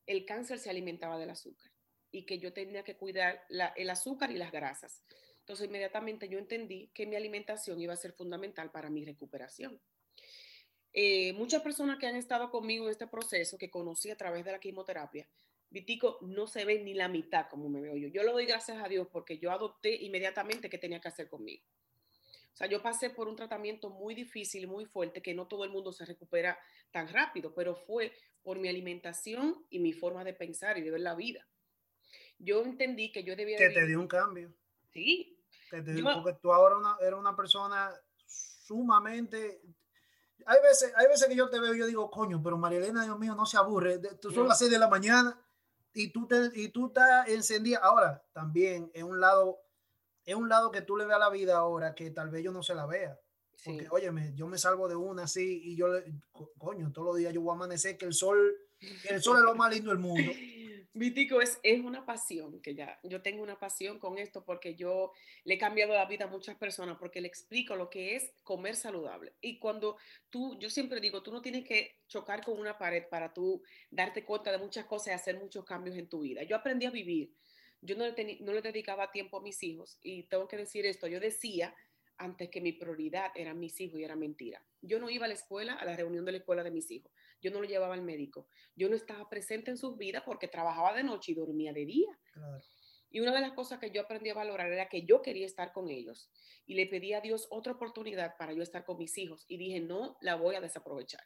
el 0.07 0.25
cáncer 0.27 0.59
se 0.59 0.71
alimentaba 0.71 1.19
del 1.19 1.31
azúcar 1.31 1.71
y 2.11 2.27
que 2.27 2.39
yo 2.39 2.53
tenía 2.53 2.85
que 2.85 2.97
cuidar 2.97 3.45
el 3.77 3.91
azúcar 3.91 4.31
y 4.31 4.37
las 4.37 4.53
grasas. 4.53 5.03
Entonces 5.41 5.67
inmediatamente 5.67 6.29
yo 6.29 6.39
entendí 6.39 6.91
que 6.95 7.07
mi 7.07 7.17
alimentación 7.17 7.81
iba 7.81 7.93
a 7.93 7.97
ser 7.97 8.13
fundamental 8.13 8.71
para 8.71 8.89
mi 8.89 9.05
recuperación. 9.05 9.81
Eh, 10.93 11.33
muchas 11.33 11.61
personas 11.61 11.99
que 11.99 12.07
han 12.07 12.15
estado 12.15 12.51
conmigo 12.51 12.85
en 12.85 12.93
este 12.93 13.09
proceso, 13.09 13.59
que 13.59 13.69
conocí 13.69 14.11
a 14.11 14.17
través 14.17 14.45
de 14.45 14.53
la 14.53 14.61
quimioterapia, 14.61 15.29
Vitico 15.75 16.19
no 16.21 16.47
se 16.47 16.65
ve 16.65 16.79
ni 16.79 16.95
la 16.95 17.09
mitad 17.09 17.49
como 17.51 17.69
me 17.69 17.81
veo 17.81 17.97
yo. 17.97 18.07
Yo 18.07 18.23
lo 18.23 18.31
doy 18.31 18.47
gracias 18.47 18.81
a 18.81 18.87
Dios 18.89 19.09
porque 19.11 19.39
yo 19.39 19.51
adopté 19.51 19.93
inmediatamente 20.05 20.71
qué 20.71 20.79
tenía 20.79 21.01
que 21.01 21.09
hacer 21.09 21.29
conmigo. 21.29 21.65
O 22.53 22.57
sea, 22.57 22.69
yo 22.69 22.81
pasé 22.81 23.11
por 23.11 23.27
un 23.27 23.35
tratamiento 23.35 23.91
muy 23.91 24.15
difícil, 24.15 24.69
muy 24.69 24.87
fuerte, 24.87 25.21
que 25.21 25.35
no 25.35 25.49
todo 25.49 25.65
el 25.65 25.71
mundo 25.71 25.93
se 25.93 26.05
recupera 26.05 26.57
tan 26.93 27.09
rápido, 27.09 27.53
pero 27.53 27.75
fue 27.75 28.13
por 28.45 28.61
mi 28.61 28.69
alimentación 28.69 29.67
y 29.69 29.81
mi 29.81 29.93
forma 29.93 30.23
de 30.23 30.33
pensar 30.33 30.79
y 30.79 30.83
de 30.83 30.93
ver 30.93 31.01
la 31.01 31.17
vida. 31.17 31.45
Yo 32.39 32.63
entendí 32.63 33.11
que 33.11 33.25
yo 33.25 33.35
debía... 33.35 33.59
Que 33.59 33.71
te 33.71 33.85
dio 33.85 33.99
un 33.99 34.07
cambio. 34.07 34.55
Sí. 34.93 35.37
Que 35.69 35.83
te 35.83 35.93
dio, 35.93 36.05
porque 36.05 36.39
tú 36.41 36.53
ahora 36.53 36.77
una, 36.77 36.97
eres 37.01 37.19
una 37.19 37.35
persona 37.35 37.93
sumamente 38.27 39.61
hay 40.47 40.61
veces, 40.63 40.93
hay 40.95 41.07
veces 41.07 41.27
que 41.27 41.35
yo 41.35 41.49
te 41.49 41.59
veo 41.59 41.75
y 41.75 41.79
yo 41.79 41.87
digo, 41.87 42.11
coño, 42.11 42.41
pero 42.43 42.59
María 42.59 42.79
Elena, 42.79 43.03
Dios 43.03 43.19
mío, 43.19 43.35
no 43.35 43.47
se 43.47 43.57
aburre. 43.57 43.99
Tú 44.21 44.31
son 44.31 44.47
las 44.47 44.59
6 44.59 44.71
de 44.71 44.79
la 44.79 44.89
mañana 44.89 45.44
y 45.95 46.13
tú, 46.13 46.27
te, 46.27 46.51
y 46.55 46.69
tú 46.69 46.89
estás 46.89 47.29
encendida. 47.29 47.79
Ahora, 47.79 48.23
también 48.33 48.91
es 48.93 49.03
un 49.05 49.21
lado, 49.21 49.61
es 50.25 50.35
un 50.35 50.49
lado 50.49 50.71
que 50.71 50.83
tú 50.83 50.97
le 50.97 51.07
veas 51.07 51.17
a 51.17 51.21
la 51.21 51.31
vida 51.31 51.57
ahora 51.57 51.95
que 51.95 52.11
tal 52.11 52.31
vez 52.31 52.43
yo 52.43 52.53
no 52.53 52.63
se 52.63 52.75
la 52.75 52.87
vea. 52.87 53.19
Porque, 53.65 53.87
óyeme, 53.91 54.33
yo 54.35 54.47
me 54.47 54.59
salgo 54.59 54.89
de 54.89 54.97
una 54.97 55.23
así 55.23 55.63
y 55.65 55.77
yo, 55.77 55.89
le, 55.89 56.05
coño, 56.59 56.93
todos 56.93 57.07
los 57.07 57.17
días 57.17 57.33
yo 57.33 57.41
voy 57.41 57.53
a 57.53 57.55
amanecer 57.55 57.97
que 57.97 58.05
el 58.05 58.13
sol, 58.13 58.55
el 59.09 59.23
sol 59.23 59.39
es 59.39 59.45
lo 59.45 59.55
más 59.55 59.73
lindo 59.73 59.91
del 59.91 60.01
mundo. 60.01 60.31
Vitico, 60.97 61.41
es, 61.41 61.59
es 61.65 61.81
una 61.81 62.07
pasión 62.07 62.63
que 62.63 62.77
ya, 62.77 63.01
yo 63.03 63.21
tengo 63.21 63.43
una 63.43 63.59
pasión 63.59 63.99
con 63.99 64.17
esto 64.17 64.45
porque 64.45 64.77
yo 64.77 65.13
le 65.43 65.55
he 65.55 65.59
cambiado 65.59 65.93
la 65.93 66.05
vida 66.07 66.27
a 66.27 66.29
muchas 66.29 66.57
personas 66.57 66.97
porque 66.99 67.21
le 67.21 67.27
explico 67.27 67.75
lo 67.75 67.91
que 67.91 68.15
es 68.15 68.33
comer 68.45 68.77
saludable. 68.77 69.33
Y 69.41 69.59
cuando 69.59 69.97
tú, 70.31 70.57
yo 70.61 70.71
siempre 70.71 71.01
digo, 71.01 71.21
tú 71.21 71.33
no 71.33 71.43
tienes 71.43 71.65
que 71.65 71.99
chocar 72.07 72.45
con 72.45 72.61
una 72.61 72.79
pared 72.79 73.09
para 73.11 73.35
tú 73.35 73.61
darte 73.91 74.25
cuenta 74.25 74.53
de 74.53 74.59
muchas 74.59 74.87
cosas 74.87 75.09
y 75.09 75.11
hacer 75.11 75.37
muchos 75.37 75.65
cambios 75.65 75.97
en 75.97 76.09
tu 76.09 76.21
vida. 76.21 76.45
Yo 76.45 76.55
aprendí 76.55 76.87
a 76.87 76.91
vivir, 76.91 77.35
yo 77.81 77.97
no 77.97 78.07
le, 78.07 78.39
no 78.41 78.53
le 78.53 78.63
dedicaba 78.63 79.11
tiempo 79.11 79.39
a 79.39 79.43
mis 79.43 79.63
hijos 79.65 79.99
y 80.01 80.23
tengo 80.29 80.47
que 80.47 80.57
decir 80.57 80.87
esto, 80.87 81.09
yo 81.09 81.19
decía 81.19 81.75
antes 82.19 82.49
que 82.51 82.61
mi 82.61 82.73
prioridad 82.73 83.31
eran 83.35 83.59
mis 83.59 83.81
hijos 83.81 84.01
y 84.01 84.05
era 84.05 84.17
mentira. 84.17 84.65
Yo 84.81 84.99
no 84.99 85.11
iba 85.11 85.25
a 85.25 85.29
la 85.29 85.35
escuela, 85.35 85.75
a 85.75 85.85
la 85.85 85.97
reunión 85.97 86.25
de 86.25 86.33
la 86.33 86.39
escuela 86.39 86.63
de 86.63 86.71
mis 86.71 86.91
hijos 86.91 87.13
yo 87.45 87.51
no 87.51 87.61
lo 87.61 87.69
llevaba 87.69 87.95
al 87.95 88.03
médico. 88.03 88.49
Yo 88.75 88.89
no 88.89 88.97
estaba 88.97 89.29
presente 89.29 89.71
en 89.71 89.77
sus 89.77 89.99
vidas 89.99 90.23
porque 90.25 90.49
trabajaba 90.49 90.95
de 90.95 91.05
noche 91.05 91.33
y 91.33 91.35
dormía 91.35 91.75
de 91.75 91.85
día. 91.85 92.19
Y 93.11 93.21
una 93.21 93.33
de 93.33 93.43
las 93.43 93.53
cosas 93.53 93.79
que 93.79 93.91
yo 93.91 94.01
aprendí 94.01 94.31
a 94.31 94.35
valorar 94.35 94.73
era 94.73 94.89
que 94.89 95.05
yo 95.05 95.21
quería 95.23 95.47
estar 95.47 95.73
con 95.73 95.91
ellos 95.91 96.31
y 96.67 96.75
le 96.75 96.87
pedí 96.87 97.13
a 97.13 97.21
Dios 97.21 97.47
otra 97.51 97.75
oportunidad 97.75 98.37
para 98.39 98.55
yo 98.55 98.63
estar 98.63 98.85
con 98.85 98.97
mis 98.97 99.17
hijos 99.19 99.45
y 99.47 99.59
dije, 99.59 99.79
no 99.79 100.17
la 100.23 100.37
voy 100.37 100.57
a 100.57 100.61
desaprovechar. 100.61 101.23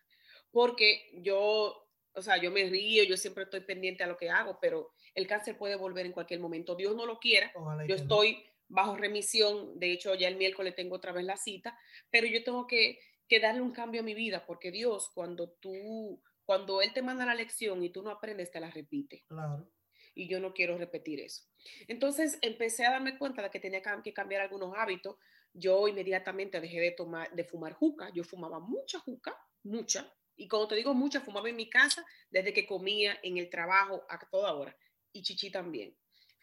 Porque 0.50 1.08
yo, 1.22 1.88
o 2.14 2.22
sea, 2.22 2.36
yo 2.36 2.50
me 2.50 2.68
río, 2.68 3.04
yo 3.04 3.16
siempre 3.16 3.44
estoy 3.44 3.60
pendiente 3.60 4.02
a 4.02 4.08
lo 4.08 4.16
que 4.16 4.28
hago, 4.28 4.58
pero 4.60 4.90
el 5.14 5.26
cáncer 5.28 5.56
puede 5.56 5.76
volver 5.76 6.04
en 6.04 6.12
cualquier 6.12 6.40
momento. 6.40 6.74
Dios 6.74 6.96
no 6.96 7.06
lo 7.06 7.20
quiera. 7.20 7.52
yo 7.86 7.94
estoy 7.94 8.44
bajo 8.68 8.96
remisión, 8.96 9.78
de 9.78 9.92
hecho 9.92 10.14
ya 10.14 10.28
el 10.28 10.36
miércoles 10.36 10.74
tengo 10.74 10.96
otra 10.96 11.12
vez 11.12 11.24
la 11.24 11.36
cita, 11.36 11.78
pero 12.10 12.26
yo 12.26 12.44
tengo 12.44 12.66
que 12.66 12.98
que 13.28 13.40
darle 13.40 13.60
un 13.60 13.72
cambio 13.72 14.00
a 14.00 14.04
mi 14.04 14.14
vida, 14.14 14.44
porque 14.46 14.70
Dios, 14.70 15.10
cuando 15.14 15.50
tú, 15.50 16.20
cuando 16.44 16.80
Él 16.80 16.92
te 16.92 17.02
manda 17.02 17.26
la 17.26 17.34
lección 17.34 17.82
y 17.84 17.90
tú 17.90 18.02
no 18.02 18.10
aprendes, 18.10 18.50
te 18.50 18.58
la 18.58 18.70
repite. 18.70 19.24
Claro. 19.28 19.70
Y 20.14 20.28
yo 20.28 20.40
no 20.40 20.52
quiero 20.54 20.78
repetir 20.78 21.20
eso. 21.20 21.44
Entonces 21.86 22.38
empecé 22.40 22.86
a 22.86 22.92
darme 22.92 23.18
cuenta 23.18 23.42
de 23.42 23.50
que 23.50 23.60
tenía 23.60 23.82
que 24.02 24.12
cambiar 24.12 24.40
algunos 24.40 24.74
hábitos. 24.76 25.16
Yo 25.52 25.86
inmediatamente 25.86 26.60
dejé 26.60 26.80
de 26.80 26.90
tomar, 26.92 27.30
de 27.32 27.44
fumar 27.44 27.74
juca. 27.74 28.10
Yo 28.12 28.24
fumaba 28.24 28.58
mucha 28.58 28.98
juca, 28.98 29.36
mucha. 29.62 30.12
Y 30.34 30.48
cuando 30.48 30.68
te 30.68 30.76
digo 30.76 30.94
mucha, 30.94 31.20
fumaba 31.20 31.48
en 31.48 31.56
mi 31.56 31.68
casa 31.68 32.04
desde 32.30 32.52
que 32.52 32.66
comía, 32.66 33.18
en 33.22 33.36
el 33.36 33.48
trabajo, 33.48 34.04
a 34.08 34.18
toda 34.30 34.54
hora. 34.54 34.76
Y 35.12 35.22
Chichi 35.22 35.50
también. 35.50 35.96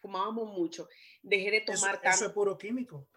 Fumábamos 0.06 0.48
mucho. 0.56 0.88
Dejé 1.20 1.50
de 1.50 1.60
tomar 1.62 2.00
eso, 2.00 2.10
Eso 2.14 2.26
es 2.26 2.32
puro 2.32 2.56
químico. 2.56 3.08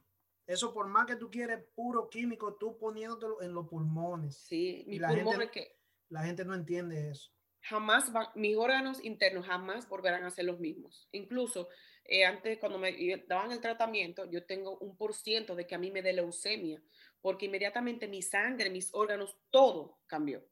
Eso 0.47 0.73
por 0.73 0.87
más 0.87 1.05
que 1.05 1.15
tú 1.15 1.29
quieres 1.29 1.63
puro 1.75 2.09
químico, 2.09 2.55
tú 2.55 2.79
poniéndotelo 2.79 3.43
en 3.43 3.53
los 3.53 3.67
pulmones. 3.67 4.35
Sí, 4.35 4.83
mi 4.87 4.97
la 4.97 5.09
gente, 5.09 5.51
que 5.51 5.77
la 6.09 6.23
gente 6.23 6.43
no 6.43 6.55
entiende 6.55 7.11
eso. 7.11 7.31
Jamás 7.61 8.11
mis 8.33 8.57
órganos 8.57 9.03
internos 9.05 9.45
jamás 9.45 9.87
volverán 9.87 10.23
a 10.23 10.31
ser 10.31 10.45
los 10.45 10.59
mismos. 10.59 11.07
Incluso 11.11 11.69
eh, 12.05 12.25
antes 12.25 12.57
cuando 12.57 12.79
me 12.79 13.23
daban 13.27 13.51
el 13.51 13.61
tratamiento, 13.61 14.25
yo 14.25 14.43
tengo 14.47 14.79
un 14.79 14.97
por 14.97 15.13
ciento 15.13 15.55
de 15.55 15.67
que 15.67 15.75
a 15.75 15.77
mí 15.77 15.91
me 15.91 16.01
dé 16.01 16.13
leucemia, 16.13 16.81
porque 17.21 17.45
inmediatamente 17.45 18.07
mi 18.07 18.23
sangre, 18.23 18.71
mis 18.71 18.91
órganos, 18.95 19.37
todo 19.51 19.99
cambió. 20.07 20.43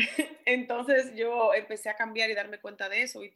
Entonces 0.44 1.14
yo 1.14 1.52
empecé 1.54 1.88
a 1.90 1.96
cambiar 1.96 2.30
y 2.30 2.34
darme 2.34 2.60
cuenta 2.60 2.88
de 2.88 3.02
eso, 3.02 3.22
y 3.22 3.32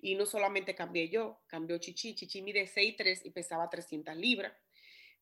y 0.00 0.14
no 0.14 0.26
solamente 0.26 0.74
cambié 0.74 1.08
yo, 1.08 1.42
cambió 1.46 1.78
Chichi. 1.78 2.14
Chichi 2.14 2.42
mide 2.42 2.66
6'3 2.66 3.22
y 3.24 3.30
pesaba 3.30 3.68
300 3.68 4.16
libras. 4.16 4.52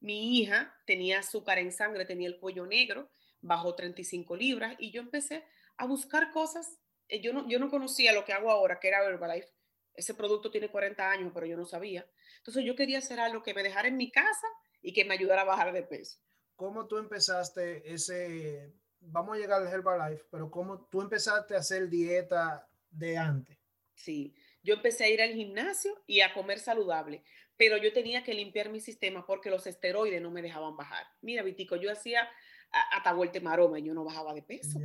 Mi 0.00 0.38
hija 0.38 0.74
tenía 0.86 1.18
azúcar 1.18 1.58
en 1.58 1.72
sangre, 1.72 2.06
tenía 2.06 2.28
el 2.28 2.38
cuello 2.38 2.66
negro, 2.66 3.10
bajó 3.40 3.74
35 3.74 4.36
libras 4.36 4.74
y 4.78 4.90
yo 4.90 5.02
empecé 5.02 5.44
a 5.76 5.86
buscar 5.86 6.30
cosas. 6.30 6.78
Eh, 7.08 7.20
yo 7.20 7.32
no, 7.32 7.48
yo 7.48 7.58
no 7.58 7.70
conocía 7.70 8.12
lo 8.12 8.24
que 8.24 8.32
hago 8.32 8.50
ahora, 8.50 8.80
que 8.80 8.88
era 8.88 9.04
Herbalife. 9.04 9.48
Ese 9.94 10.14
producto 10.14 10.50
tiene 10.50 10.70
40 10.70 11.10
años, 11.10 11.32
pero 11.34 11.46
yo 11.46 11.56
no 11.56 11.66
sabía. 11.66 12.06
Entonces 12.38 12.64
yo 12.64 12.74
quería 12.74 12.98
hacer 12.98 13.20
algo 13.20 13.42
que 13.42 13.52
me 13.54 13.62
dejara 13.62 13.88
en 13.88 13.96
mi 13.96 14.10
casa 14.10 14.46
y 14.80 14.92
que 14.92 15.04
me 15.04 15.14
ayudara 15.14 15.42
a 15.42 15.46
bajar 15.46 15.72
de 15.72 15.82
peso. 15.82 16.18
¿Cómo 16.56 16.86
tú 16.86 16.98
empezaste 16.98 17.92
ese, 17.92 18.72
vamos 19.00 19.36
a 19.36 19.40
llegar 19.40 19.60
al 19.60 19.68
Herbalife, 19.68 20.24
pero 20.30 20.50
cómo 20.50 20.86
tú 20.86 21.00
empezaste 21.00 21.54
a 21.54 21.58
hacer 21.58 21.88
dieta 21.88 22.68
de 22.90 23.16
antes? 23.16 23.58
Sí, 23.94 24.34
yo 24.62 24.74
empecé 24.74 25.04
a 25.04 25.08
ir 25.08 25.22
al 25.22 25.32
gimnasio 25.32 26.02
y 26.06 26.20
a 26.20 26.32
comer 26.32 26.58
saludable, 26.58 27.22
pero 27.56 27.76
yo 27.76 27.92
tenía 27.92 28.22
que 28.22 28.34
limpiar 28.34 28.70
mi 28.70 28.80
sistema 28.80 29.26
porque 29.26 29.50
los 29.50 29.66
esteroides 29.66 30.22
no 30.22 30.30
me 30.30 30.42
dejaban 30.42 30.76
bajar. 30.76 31.06
Mira, 31.20 31.42
Vitico, 31.42 31.76
yo 31.76 31.90
hacía 31.90 32.28
hasta 32.70 33.12
vuelta 33.12 33.40
maroma 33.40 33.78
y 33.78 33.84
yo 33.84 33.94
no 33.94 34.04
bajaba 34.04 34.32
de 34.32 34.42
peso. 34.42 34.78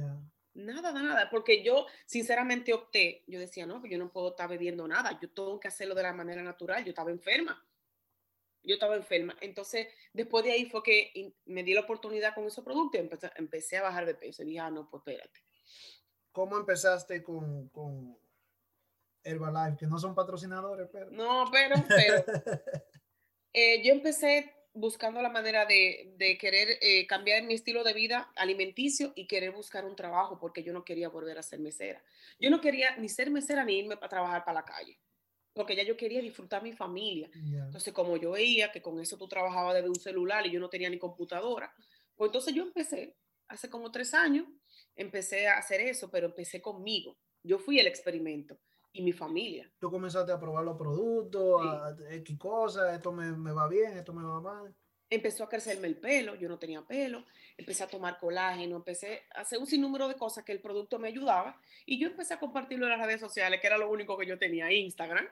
Nada, 0.53 0.93
nada, 0.93 1.29
porque 1.29 1.63
yo 1.63 1.85
sinceramente 2.05 2.73
opté, 2.73 3.23
yo 3.27 3.39
decía, 3.39 3.65
no, 3.65 3.81
que 3.81 3.89
yo 3.89 3.97
no 3.97 4.11
puedo 4.11 4.29
estar 4.29 4.47
bebiendo 4.47 4.87
nada, 4.87 5.19
yo 5.21 5.29
tengo 5.29 5.59
que 5.59 5.67
hacerlo 5.67 5.93
de 5.95 6.03
la 6.03 6.13
manera 6.13 6.41
natural, 6.41 6.83
yo 6.83 6.89
estaba 6.89 7.11
enferma. 7.11 7.61
Yo 8.65 8.73
estaba 8.75 8.95
enferma. 8.95 9.35
Entonces, 9.41 9.87
después 10.13 10.43
de 10.43 10.51
ahí 10.51 10.65
fue 10.65 10.83
que 10.83 11.33
me 11.45 11.63
di 11.63 11.73
la 11.73 11.81
oportunidad 11.81 12.33
con 12.33 12.45
esos 12.45 12.63
productos 12.63 12.99
y 12.99 13.03
empecé, 13.03 13.31
empecé 13.35 13.77
a 13.77 13.83
bajar 13.83 14.05
de 14.05 14.15
peso. 14.15 14.43
Y 14.43 14.47
dije, 14.47 14.59
ah, 14.59 14.71
no, 14.71 14.89
pues 14.89 15.01
espérate. 15.01 15.39
¿Cómo 16.31 16.57
empezaste 16.57 17.23
con, 17.23 17.69
con 17.69 18.17
Herbalife, 19.23 19.77
que 19.77 19.87
no 19.87 19.97
son 19.97 20.13
patrocinadores, 20.13 20.87
pero... 20.91 21.09
No, 21.11 21.45
pero, 21.51 21.75
pero 21.87 22.23
eh, 23.53 23.81
yo 23.83 23.93
empecé 23.93 24.53
buscando 24.73 25.21
la 25.21 25.29
manera 25.29 25.65
de, 25.65 26.13
de 26.17 26.37
querer 26.37 26.77
eh, 26.81 27.07
cambiar 27.07 27.43
mi 27.43 27.53
estilo 27.53 27.83
de 27.83 27.93
vida 27.93 28.29
alimenticio 28.35 29.13
y 29.15 29.25
querer 29.25 29.51
buscar 29.51 29.85
un 29.85 29.95
trabajo 29.95 30.37
porque 30.37 30.63
yo 30.63 30.73
no 30.73 30.83
quería 30.83 31.07
volver 31.07 31.39
a 31.39 31.43
ser 31.43 31.59
mesera. 31.59 32.03
Yo 32.39 32.49
no 32.49 32.59
quería 32.59 32.95
ni 32.97 33.07
ser 33.07 33.31
mesera 33.31 33.63
ni 33.63 33.79
irme 33.79 33.95
para 33.95 34.09
trabajar 34.09 34.43
para 34.43 34.59
la 34.59 34.65
calle. 34.65 34.99
Porque 35.55 35.75
ya 35.75 35.83
yo 35.83 35.95
quería 35.95 36.21
disfrutar 36.21 36.61
mi 36.61 36.73
familia. 36.73 37.29
Entonces, 37.33 37.93
como 37.93 38.17
yo 38.17 38.31
veía 38.31 38.71
que 38.71 38.81
con 38.81 38.99
eso 38.99 39.17
tú 39.17 39.27
trabajabas 39.27 39.75
desde 39.75 39.87
un 39.87 39.95
celular 39.95 40.45
y 40.45 40.51
yo 40.51 40.59
no 40.59 40.69
tenía 40.69 40.89
ni 40.89 40.99
computadora, 40.99 41.73
pues 42.15 42.27
entonces 42.27 42.53
yo 42.53 42.63
empecé, 42.63 43.15
hace 43.47 43.69
como 43.69 43.89
tres 43.89 44.13
años, 44.13 44.45
empecé 44.95 45.47
a 45.47 45.57
hacer 45.57 45.79
eso, 45.79 46.11
pero 46.11 46.27
empecé 46.27 46.61
conmigo. 46.61 47.17
Yo 47.41 47.57
fui 47.57 47.79
el 47.79 47.87
experimento 47.87 48.59
y 48.91 49.01
mi 49.01 49.13
familia. 49.13 49.71
Tú 49.79 49.89
comenzaste 49.89 50.33
a 50.33 50.39
probar 50.39 50.65
los 50.65 50.77
productos, 50.77 51.61
a 51.65 51.95
X 52.15 52.37
cosas, 52.37 52.93
esto 52.93 53.13
me, 53.13 53.31
me 53.31 53.53
va 53.53 53.69
bien, 53.69 53.97
esto 53.97 54.13
me 54.13 54.23
va 54.23 54.41
mal 54.41 54.75
empezó 55.09 55.43
a 55.43 55.49
crecerme 55.49 55.87
el 55.87 55.97
pelo, 55.97 56.35
yo 56.35 56.49
no 56.49 56.57
tenía 56.57 56.81
pelo, 56.81 57.25
empecé 57.57 57.83
a 57.83 57.87
tomar 57.87 58.17
colágeno, 58.19 58.75
empecé 58.75 59.23
a 59.35 59.41
hacer 59.41 59.59
un 59.59 59.67
sinnúmero 59.67 60.07
de 60.07 60.15
cosas 60.15 60.43
que 60.43 60.51
el 60.51 60.61
producto 60.61 60.99
me 60.99 61.09
ayudaba 61.09 61.59
y 61.85 61.99
yo 61.99 62.07
empecé 62.07 62.33
a 62.33 62.39
compartirlo 62.39 62.85
en 62.85 62.97
las 62.97 63.05
redes 63.05 63.21
sociales, 63.21 63.59
que 63.61 63.67
era 63.67 63.77
lo 63.77 63.89
único 63.89 64.17
que 64.17 64.25
yo 64.25 64.37
tenía, 64.37 64.71
Instagram. 64.71 65.27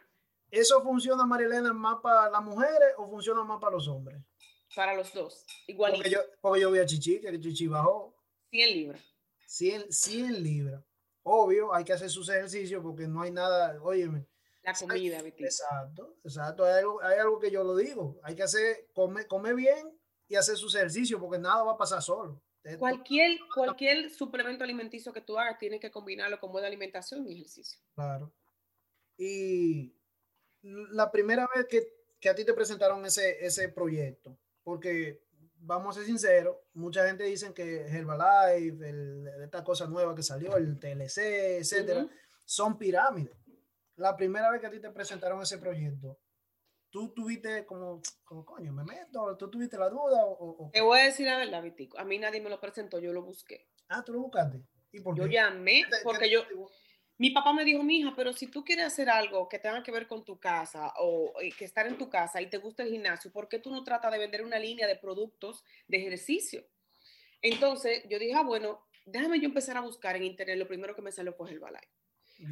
¿Eso 0.54 0.84
funciona, 0.84 1.26
Marilena, 1.26 1.74
más 1.74 2.00
para 2.00 2.30
las 2.30 2.44
mujeres 2.44 2.94
o 2.98 3.10
funciona 3.10 3.44
más 3.44 3.60
para 3.60 3.74
los 3.74 3.88
hombres? 3.88 4.22
Para 4.76 4.94
los 4.94 5.12
dos, 5.12 5.44
igual. 5.66 5.94
Porque 5.94 6.12
yo, 6.12 6.20
porque 6.42 6.62
yo 6.62 6.70
vi 6.70 6.78
a 6.78 6.86
Chichi, 6.86 7.20
que 7.20 7.40
Chichi 7.40 7.66
bajó. 7.66 8.16
100 8.52 8.72
libras. 8.72 9.02
100, 9.48 9.92
100 9.92 10.44
libras. 10.44 10.84
Obvio, 11.24 11.74
hay 11.74 11.84
que 11.84 11.94
hacer 11.94 12.08
sus 12.08 12.30
ejercicios 12.30 12.84
porque 12.84 13.08
no 13.08 13.24
hay 13.24 13.32
nada, 13.32 13.82
óyeme, 13.82 14.28
la 14.62 14.76
comida, 14.76 15.22
Exacto, 15.22 16.18
exacto. 16.24 16.66
Hay 16.66 16.82
algo, 16.82 17.02
hay 17.02 17.18
algo 17.18 17.40
que 17.40 17.50
yo 17.50 17.64
lo 17.64 17.76
digo. 17.76 18.20
Hay 18.22 18.36
que 18.36 18.44
hacer, 18.44 18.90
comer 18.94 19.26
come 19.26 19.56
bien 19.56 20.00
y 20.28 20.36
hacer 20.36 20.56
sus 20.56 20.76
ejercicios 20.76 21.20
porque 21.20 21.40
nada 21.40 21.64
va 21.64 21.72
a 21.72 21.78
pasar 21.78 22.04
solo. 22.04 22.44
Cualquier, 22.78 23.40
cualquier 23.56 24.12
suplemento 24.12 24.64
alimenticio 24.64 25.12
que 25.12 25.22
tú 25.22 25.40
hagas 25.40 25.58
tiene 25.58 25.80
que 25.80 25.90
combinarlo 25.90 26.40
con 26.40 26.52
buena 26.52 26.68
alimentación 26.68 27.28
y 27.28 27.34
ejercicio. 27.34 27.80
Claro. 27.96 28.32
Y 29.18 29.96
la 30.64 31.12
primera 31.12 31.48
vez 31.56 31.66
que, 31.68 31.88
que 32.20 32.30
a 32.30 32.36
ti 32.36 32.44
te 32.44 32.54
presentaron 32.54 33.06
ese, 33.06 33.46
ese 33.46 33.70
proyecto, 33.70 34.38
porque 34.64 35.22
vamos 35.60 35.96
a 35.96 36.00
ser 36.00 36.08
sinceros, 36.08 36.58
mucha 36.74 37.06
gente 37.06 37.24
dice 37.24 37.54
que 37.54 37.88
Herbalife, 37.88 38.90
el, 38.90 39.28
esta 39.44 39.64
cosa 39.64 39.88
nueva 39.88 40.16
que 40.16 40.24
salió, 40.24 40.58
el 40.58 40.80
TLC, 40.80 41.60
etcétera, 41.60 42.08
son 42.46 42.78
pirámides 42.78 43.44
la 43.96 44.16
primera 44.16 44.52
vez 44.52 44.62
que 44.62 44.68
a 44.68 44.72
ti 44.72 44.80
te 44.80 44.90
presentaron 44.90 45.42
ese 45.42 45.58
proyecto, 45.58 46.20
tú 46.90 47.14
tuviste 47.14 47.66
como, 47.66 48.02
como 48.24 48.46
coño, 48.46 48.72
me 48.72 48.84
meto, 48.84 49.36
tú 49.38 49.50
tuviste 49.50 49.78
la 49.78 49.90
duda 49.90 50.26
o, 50.26 50.70
Te 50.72 50.82
voy 50.82 51.00
a 51.00 51.04
decir 51.06 51.26
la 51.26 51.38
verdad, 51.38 51.62
Vitico. 51.62 51.98
A 52.00 52.04
mí 52.04 52.18
nadie 52.18 52.42
me 52.42 52.50
lo 52.50 52.60
presentó, 52.60 53.00
yo 53.00 53.14
lo 53.14 53.22
busqué. 53.22 53.68
Ah, 53.88 54.04
tú 54.04 54.14
lo 54.14 54.20
buscaste. 54.20 54.62
¿Y 54.92 55.02
por 55.02 55.18
yo 55.18 55.26
llamé 55.26 55.84
porque 56.04 56.30
yo... 56.30 56.44
Mi 57.18 57.30
papá 57.30 57.54
me 57.54 57.64
dijo, 57.64 57.84
mija, 57.84 58.14
pero 58.16 58.34
si 58.34 58.48
tú 58.48 58.64
quieres 58.64 58.86
hacer 58.86 59.10
algo 59.10 59.48
que 59.48 59.60
tenga 59.60 59.84
que 59.84 59.92
ver 59.92 60.08
con 60.08 60.26
tu 60.26 60.40
casa 60.40 60.94
o 60.98 61.34
que 61.58 61.66
estar 61.66 61.86
en 61.86 61.98
tu 61.98 62.10
casa 62.10 62.42
y 62.42 62.50
te 62.50 62.58
gusta 62.58 62.84
el 62.84 62.90
gimnasio, 62.90 63.32
¿por 63.32 63.48
qué 63.48 63.60
tú 63.60 63.70
no 63.70 63.84
tratas 63.84 64.12
de 64.12 64.18
vender 64.18 64.44
una 64.44 64.58
línea 64.58 64.88
de 64.88 64.96
productos 64.96 65.64
de 65.88 65.98
ejercicio? 65.98 66.66
Entonces 67.42 68.04
yo 68.10 68.18
dije, 68.18 68.34
ah, 68.34 68.42
bueno, 68.42 68.84
déjame 69.06 69.40
yo 69.40 69.46
empezar 69.46 69.78
a 69.78 69.82
buscar 69.82 70.16
en 70.16 70.24
internet. 70.24 70.58
Lo 70.58 70.68
primero 70.68 70.96
que 70.96 71.02
me 71.02 71.12
salió 71.12 71.34
fue 71.34 71.50
el 71.50 71.56
Herbalife. 71.56 71.88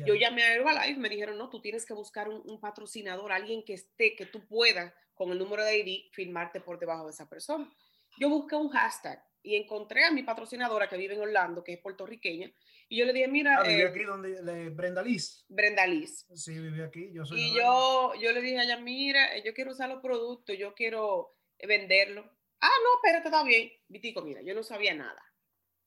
Yo 0.06 0.16
llamé 0.16 0.44
a 0.44 0.54
Herbalife, 0.54 1.00
me 1.00 1.10
dijeron, 1.10 1.38
no, 1.38 1.50
tú 1.50 1.60
tienes 1.60 1.86
que 1.86 1.94
buscar 1.94 2.30
un, 2.30 2.60
patrocinador, 2.62 3.32
alguien 3.32 3.64
que 3.64 3.74
esté, 3.74 4.16
que 4.16 4.26
tú 4.26 4.46
puedas 4.46 4.94
con 5.16 5.32
el 5.32 5.40
número 5.40 5.66
de 5.66 5.80
ID 5.80 6.12
filmarte 6.12 6.62
por 6.62 6.80
debajo 6.80 7.06
de 7.06 7.12
esa 7.12 7.28
persona. 7.28 7.70
Yo 8.18 8.30
busqué 8.30 8.56
un 8.56 8.70
hashtag 8.70 9.24
y 9.44 9.56
encontré 9.56 10.06
a 10.06 10.12
mi 10.12 10.24
patrocinadora 10.24 10.88
que 10.88 10.98
vive 10.98 11.16
en 11.16 11.22
Orlando, 11.22 11.64
que 11.64 11.74
es 11.74 11.80
puertorriqueña, 11.80 12.52
y 12.88 12.98
yo 12.98 13.06
le 13.06 13.14
dije, 13.14 13.28
mira... 13.28 13.58
Ah, 13.58 13.64
vive 13.64 13.84
eh, 13.84 13.88
aquí 13.88 14.04
donde, 14.04 14.70
Brenda 14.70 15.02
Liz. 15.02 15.46
Brenda 15.48 15.88
Liz. 15.88 16.28
Sí, 16.36 16.60
vive 16.60 16.84
aquí, 16.84 17.12
yo 17.14 17.26
soy... 17.26 17.40
Y 17.40 17.56
yo, 17.56 18.14
yo 18.22 18.32
le 18.34 18.42
dije 18.42 18.60
a 18.60 18.64
ella, 18.64 18.78
mira, 18.78 19.36
eh, 19.36 19.44
yo 19.46 19.54
quiero 19.54 19.72
usar 19.72 19.90
los 19.90 20.02
productos, 20.02 20.58
yo 20.58 20.74
quiero 20.74 21.38
venderlo. 21.66 22.30
Ah, 22.60 22.70
no, 22.84 22.96
espérate, 22.98 23.30
está 23.30 23.44
bien. 23.44 23.72
Vitico, 23.88 24.22
mira, 24.22 24.42
yo 24.42 24.54
no 24.54 24.62
sabía 24.62 24.94
nada 24.94 25.24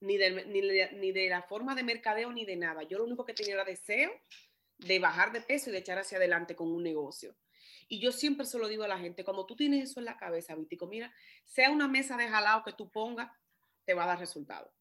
ni 0.04 0.16
de, 0.18 0.44
ni, 0.46 1.12
de, 1.12 1.28
la 1.28 1.42
forma 1.42 1.74
de 1.74 1.82
mercadeo, 1.82 2.30
ni 2.32 2.44
de 2.44 2.56
nada. 2.56 2.82
Yo 2.82 2.98
lo 2.98 3.04
único 3.04 3.24
que 3.24 3.34
tenía 3.34 3.54
era 3.54 3.64
deseo 3.64 4.12
de 4.78 4.98
bajar 4.98 5.32
de 5.32 5.40
peso 5.40 5.70
y 5.70 5.72
de 5.72 5.78
echar 5.78 5.98
hacia 5.98 6.18
adelante 6.18 6.54
con 6.54 6.70
un 6.70 6.82
negocio. 6.82 7.34
Y 7.88 8.00
yo 8.00 8.12
siempre 8.12 8.46
se 8.46 8.58
lo 8.58 8.68
digo 8.68 8.84
a 8.84 8.88
la 8.88 8.98
gente, 8.98 9.24
cuando 9.24 9.46
tú 9.46 9.56
tienes 9.56 9.90
eso 9.90 10.00
en 10.00 10.06
la 10.06 10.16
cabeza, 10.16 10.54
Vitico, 10.54 10.86
mira, 10.86 11.12
sea 11.44 11.70
una 11.70 11.88
mesa 11.88 12.16
de 12.16 12.28
jalado 12.28 12.62
que 12.64 12.72
tú 12.72 12.90
pongas, 12.90 13.30
te 13.84 13.94
va 13.94 14.04
a 14.04 14.08
dar 14.08 14.18
resultado. 14.18 14.72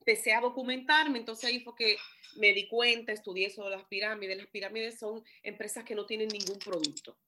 Empecé 0.00 0.32
a 0.32 0.40
documentarme, 0.40 1.18
entonces 1.18 1.44
ahí 1.44 1.60
fue 1.60 1.74
que 1.76 1.96
me 2.36 2.52
di 2.52 2.68
cuenta, 2.68 3.12
estudié 3.12 3.46
eso 3.46 3.64
de 3.64 3.70
las 3.70 3.84
pirámides. 3.84 4.36
Las 4.38 4.46
pirámides 4.46 4.98
son 4.98 5.22
empresas 5.42 5.84
que 5.84 5.94
no 5.94 6.06
tienen 6.06 6.28
ningún 6.28 6.58
producto. 6.58 7.18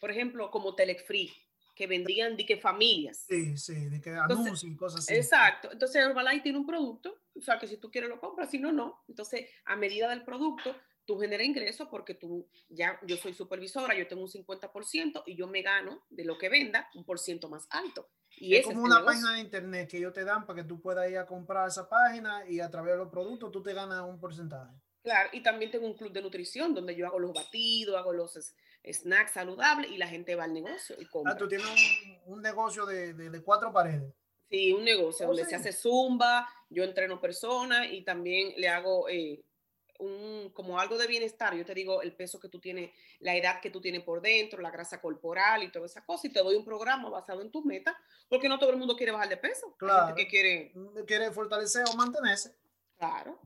Por 0.00 0.10
ejemplo, 0.10 0.50
como 0.50 0.74
Telefree 0.74 1.30
que 1.74 1.86
vendían 1.86 2.36
de 2.36 2.44
que 2.44 2.56
familias. 2.56 3.24
Sí, 3.28 3.56
sí, 3.56 3.74
de 3.74 4.00
que 4.00 4.10
anuncios 4.10 4.64
y 4.64 4.76
cosas 4.76 5.00
así. 5.00 5.14
Exacto. 5.14 5.70
Entonces 5.72 5.96
Herbalife 5.96 6.42
tiene 6.42 6.58
un 6.58 6.66
producto, 6.66 7.22
o 7.34 7.40
sea, 7.40 7.58
que 7.58 7.66
si 7.66 7.78
tú 7.78 7.90
quieres 7.90 8.10
lo 8.10 8.20
compras, 8.20 8.50
si 8.50 8.58
no, 8.58 8.72
no. 8.72 9.02
Entonces, 9.08 9.48
a 9.64 9.76
medida 9.76 10.08
del 10.08 10.22
producto, 10.22 10.76
tú 11.04 11.18
generas 11.18 11.46
ingresos 11.46 11.88
porque 11.90 12.14
tú, 12.14 12.48
ya, 12.68 12.98
yo 13.06 13.16
soy 13.16 13.34
supervisora, 13.34 13.96
yo 13.96 14.06
tengo 14.06 14.22
un 14.22 14.28
50% 14.28 15.22
y 15.26 15.36
yo 15.36 15.46
me 15.46 15.62
gano 15.62 16.04
de 16.10 16.24
lo 16.24 16.38
que 16.38 16.48
venda 16.48 16.88
un 16.94 17.04
por 17.04 17.18
ciento 17.18 17.48
más 17.48 17.66
alto. 17.70 18.08
Y 18.36 18.56
es 18.56 18.64
como 18.64 18.82
una 18.82 19.04
página 19.04 19.34
de 19.34 19.40
internet 19.40 19.90
que 19.90 19.98
ellos 19.98 20.12
te 20.12 20.24
dan 20.24 20.46
para 20.46 20.62
que 20.62 20.68
tú 20.68 20.80
puedas 20.80 21.10
ir 21.10 21.18
a 21.18 21.26
comprar 21.26 21.68
esa 21.68 21.88
página 21.88 22.48
y 22.48 22.60
a 22.60 22.70
través 22.70 22.94
de 22.94 22.98
los 22.98 23.08
productos 23.08 23.50
tú 23.50 23.62
te 23.62 23.74
ganas 23.74 24.02
un 24.02 24.18
porcentaje. 24.18 24.72
Claro, 25.02 25.30
y 25.32 25.42
también 25.42 25.70
tengo 25.70 25.86
un 25.86 25.94
club 25.94 26.12
de 26.12 26.22
nutrición 26.22 26.74
donde 26.74 26.94
yo 26.94 27.06
hago 27.06 27.18
los 27.18 27.32
batidos, 27.32 27.96
hago 27.96 28.12
los 28.12 28.38
snacks 28.84 29.32
saludables 29.32 29.90
y 29.90 29.96
la 29.96 30.06
gente 30.06 30.34
va 30.36 30.44
al 30.44 30.54
negocio 30.54 30.96
y 30.98 31.06
compra. 31.06 31.32
Ah, 31.32 31.36
tú 31.36 31.48
tienes 31.48 31.66
un, 32.26 32.40
negocio 32.40 32.86
de, 32.86 33.12
de, 33.12 33.42
cuatro 33.42 33.72
paredes. 33.72 34.14
Sí, 34.48 34.72
un 34.72 34.84
negocio 34.84 35.26
oh, 35.26 35.28
donde 35.28 35.44
se 35.44 35.56
hace 35.56 35.72
zumba, 35.72 36.48
yo 36.70 36.84
entreno 36.84 37.20
personas 37.20 37.88
y 37.90 38.04
también 38.04 38.52
le 38.56 38.68
hago 38.68 39.08
eh, 39.08 39.42
un, 40.02 40.50
como 40.50 40.78
algo 40.78 40.98
de 40.98 41.06
bienestar. 41.06 41.54
Yo 41.54 41.64
te 41.64 41.74
digo 41.74 42.02
el 42.02 42.14
peso 42.14 42.40
que 42.40 42.48
tú 42.48 42.60
tienes, 42.60 42.90
la 43.20 43.36
edad 43.36 43.60
que 43.60 43.70
tú 43.70 43.80
tienes 43.80 44.02
por 44.02 44.20
dentro, 44.20 44.60
la 44.60 44.70
grasa 44.70 45.00
corporal 45.00 45.62
y 45.62 45.70
toda 45.70 45.86
esa 45.86 46.04
cosa. 46.04 46.26
Y 46.26 46.32
te 46.32 46.42
doy 46.42 46.56
un 46.56 46.64
programa 46.64 47.08
basado 47.08 47.40
en 47.42 47.50
tus 47.50 47.64
metas, 47.64 47.94
porque 48.28 48.48
no 48.48 48.58
todo 48.58 48.70
el 48.70 48.76
mundo 48.76 48.96
quiere 48.96 49.12
bajar 49.12 49.28
de 49.28 49.36
peso. 49.36 49.74
Claro. 49.78 50.14
que 50.14 50.26
quiere... 50.26 50.72
Mm, 50.74 51.04
quiere 51.06 51.30
fortalecer 51.30 51.84
o 51.90 51.96
mantenerse. 51.96 52.54
Claro. 52.96 53.38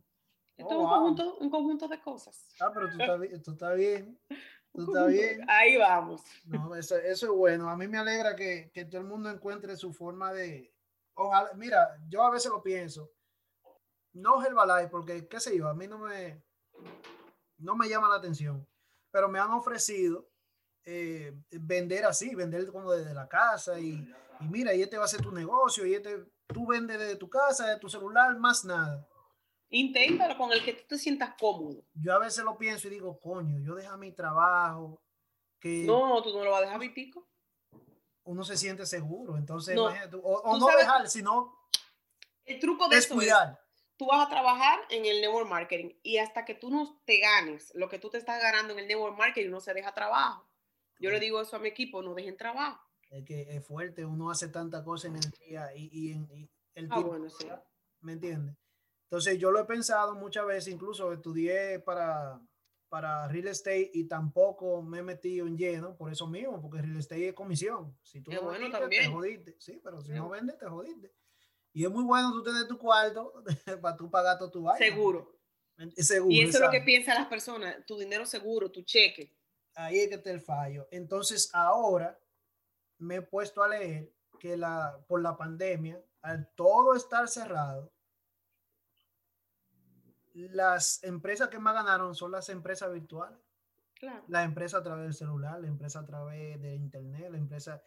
Esto 0.56 0.70
es 0.70 0.78
un, 0.78 0.86
oh, 0.86 0.88
conjunto, 0.88 1.36
un 1.38 1.50
conjunto 1.50 1.88
de 1.88 2.00
cosas. 2.00 2.48
Ah, 2.60 2.70
pero 2.72 2.88
tú 2.88 2.98
estás, 2.98 3.42
tú 3.42 3.52
estás 3.52 3.76
bien. 3.76 4.18
bien? 5.08 5.44
Ahí 5.48 5.76
vamos. 5.76 6.22
No, 6.46 6.74
eso, 6.74 6.96
eso, 6.96 7.26
es 7.26 7.32
bueno. 7.32 7.68
A 7.68 7.76
mí 7.76 7.86
me 7.86 7.98
alegra 7.98 8.34
que, 8.34 8.70
que, 8.72 8.86
todo 8.86 9.02
el 9.02 9.06
mundo 9.06 9.28
encuentre 9.28 9.76
su 9.76 9.92
forma 9.92 10.32
de... 10.32 10.72
Ojalá, 11.14 11.50
mira, 11.54 11.98
yo 12.08 12.22
a 12.22 12.30
veces 12.30 12.50
lo 12.50 12.62
pienso. 12.62 13.10
No 14.14 14.42
Herbalife, 14.42 14.88
porque, 14.88 15.28
qué 15.28 15.40
sé 15.40 15.56
yo, 15.56 15.68
a 15.68 15.74
mí 15.74 15.86
no 15.86 15.98
me, 15.98 16.45
no 17.58 17.76
me 17.76 17.88
llama 17.88 18.08
la 18.08 18.16
atención. 18.16 18.66
Pero 19.10 19.28
me 19.28 19.38
han 19.38 19.50
ofrecido 19.50 20.28
eh, 20.84 21.32
vender 21.50 22.04
así, 22.04 22.34
vender 22.34 22.70
como 22.70 22.92
desde 22.92 23.14
la 23.14 23.28
casa 23.28 23.78
y, 23.80 23.92
y 24.40 24.44
mira, 24.48 24.74
y 24.74 24.82
este 24.82 24.98
va 24.98 25.04
a 25.04 25.08
ser 25.08 25.22
tu 25.22 25.32
negocio 25.32 25.86
y 25.86 25.94
este, 25.94 26.24
tú 26.46 26.66
vendes 26.66 26.98
desde 26.98 27.16
tu 27.16 27.28
casa, 27.28 27.66
de 27.66 27.78
tu 27.78 27.88
celular, 27.88 28.36
más 28.38 28.64
nada. 28.64 29.06
Inténtalo 29.70 30.36
con 30.36 30.52
el 30.52 30.64
que 30.64 30.74
tú 30.74 30.84
te 30.88 30.98
sientas 30.98 31.34
cómodo. 31.38 31.84
Yo 31.94 32.14
a 32.14 32.18
veces 32.18 32.44
lo 32.44 32.56
pienso 32.56 32.86
y 32.86 32.92
digo, 32.92 33.18
coño, 33.18 33.58
yo 33.58 33.74
dejo 33.74 33.96
mi 33.96 34.12
trabajo. 34.12 35.02
Que 35.58 35.84
no, 35.84 36.22
tú 36.22 36.32
no 36.32 36.44
lo 36.44 36.50
vas 36.50 36.60
a 36.60 36.64
dejar 36.66 36.78
vitico. 36.78 37.26
Uno 38.24 38.44
se 38.44 38.56
siente 38.56 38.86
seguro, 38.86 39.36
entonces, 39.36 39.78
o, 39.78 40.58
no 40.58 40.66
dejar, 40.66 41.08
sino 41.08 41.56
el 42.44 42.58
truco 42.58 42.88
de 42.88 42.96
descuidar. 42.96 43.52
Eso 43.52 43.65
tú 43.96 44.06
vas 44.06 44.26
a 44.26 44.30
trabajar 44.30 44.78
en 44.90 45.06
el 45.06 45.20
network 45.20 45.48
marketing 45.48 45.94
y 46.02 46.18
hasta 46.18 46.44
que 46.44 46.54
tú 46.54 46.70
no 46.70 47.00
te 47.04 47.18
ganes 47.18 47.72
lo 47.74 47.88
que 47.88 47.98
tú 47.98 48.10
te 48.10 48.18
estás 48.18 48.40
ganando 48.40 48.72
en 48.72 48.80
el 48.80 48.88
network 48.88 49.16
marketing, 49.16 49.50
no 49.50 49.60
se 49.60 49.74
deja 49.74 49.92
trabajo. 49.94 50.46
Yo 50.98 51.10
le 51.10 51.20
digo 51.20 51.40
eso 51.40 51.56
a 51.56 51.58
mi 51.58 51.68
equipo, 51.68 52.02
no 52.02 52.14
dejen 52.14 52.36
trabajo. 52.36 52.80
Es 53.10 53.24
que 53.24 53.42
es 53.56 53.64
fuerte, 53.64 54.04
uno 54.04 54.30
hace 54.30 54.48
tanta 54.48 54.82
cosa 54.82 55.08
en 55.08 55.16
el 55.16 55.30
día 55.30 55.74
y, 55.74 55.88
y, 55.92 56.12
en, 56.12 56.50
el 56.74 56.88
ah, 56.90 57.00
bueno, 57.00 57.30
sí. 57.30 57.46
¿me 58.00 58.12
entiendes? 58.12 58.56
Entonces 59.04 59.38
yo 59.38 59.50
lo 59.50 59.60
he 59.60 59.64
pensado 59.64 60.14
muchas 60.14 60.46
veces, 60.46 60.72
incluso 60.72 61.12
estudié 61.12 61.78
para, 61.78 62.40
para 62.88 63.28
real 63.28 63.48
estate 63.48 63.90
y 63.94 64.04
tampoco 64.04 64.82
me 64.82 64.98
he 64.98 65.02
metido 65.02 65.46
en 65.46 65.56
lleno 65.56 65.96
por 65.96 66.10
eso 66.10 66.26
mismo, 66.26 66.60
porque 66.60 66.82
real 66.82 66.96
estate 66.96 67.28
es 67.28 67.34
comisión. 67.34 67.96
Si 68.02 68.20
tú 68.20 68.32
no 68.32 68.48
vendes, 68.48 68.72
te 68.90 69.06
jodiste. 69.06 69.56
Sí, 69.58 69.80
pero 69.82 70.00
si 70.00 70.12
no 70.12 70.28
vendes, 70.28 70.58
te 70.58 70.66
jodiste. 70.66 71.12
Y 71.76 71.84
es 71.84 71.90
muy 71.90 72.04
bueno 72.04 72.32
tú 72.32 72.42
tener 72.42 72.66
tu 72.66 72.78
cuarto 72.78 73.34
para 73.82 73.94
tú 73.94 74.10
pagar 74.10 74.38
todo 74.38 74.50
tu 74.50 74.62
baño. 74.62 74.78
Seguro. 74.78 75.38
Seguro. 75.98 76.30
Y 76.30 76.40
eso 76.40 76.56
es 76.56 76.64
lo 76.64 76.70
que 76.70 76.80
piensan 76.80 77.16
las 77.16 77.26
personas, 77.26 77.84
tu 77.84 77.98
dinero 77.98 78.24
seguro, 78.24 78.70
tu 78.70 78.80
cheque. 78.80 79.36
Ahí 79.74 79.98
es 79.98 80.08
que 80.08 80.16
te 80.16 80.30
el 80.30 80.40
fallo. 80.40 80.88
Entonces 80.90 81.50
ahora 81.52 82.18
me 82.96 83.16
he 83.16 83.20
puesto 83.20 83.62
a 83.62 83.68
leer 83.68 84.10
que 84.40 84.56
la, 84.56 85.04
por 85.06 85.20
la 85.20 85.36
pandemia, 85.36 86.02
al 86.22 86.50
todo 86.54 86.96
estar 86.96 87.28
cerrado, 87.28 87.92
las 90.32 91.04
empresas 91.04 91.48
que 91.48 91.58
más 91.58 91.74
ganaron 91.74 92.14
son 92.14 92.32
las 92.32 92.48
empresas 92.48 92.90
virtuales. 92.90 93.38
La 94.28 94.44
empresa 94.44 94.78
a 94.78 94.82
través 94.82 95.04
del 95.04 95.14
celular, 95.14 95.60
la 95.60 95.68
empresa 95.68 95.98
a 95.98 96.06
través 96.06 96.58
de 96.58 96.74
internet, 96.74 97.30
la 97.30 97.36
empresa... 97.36 97.84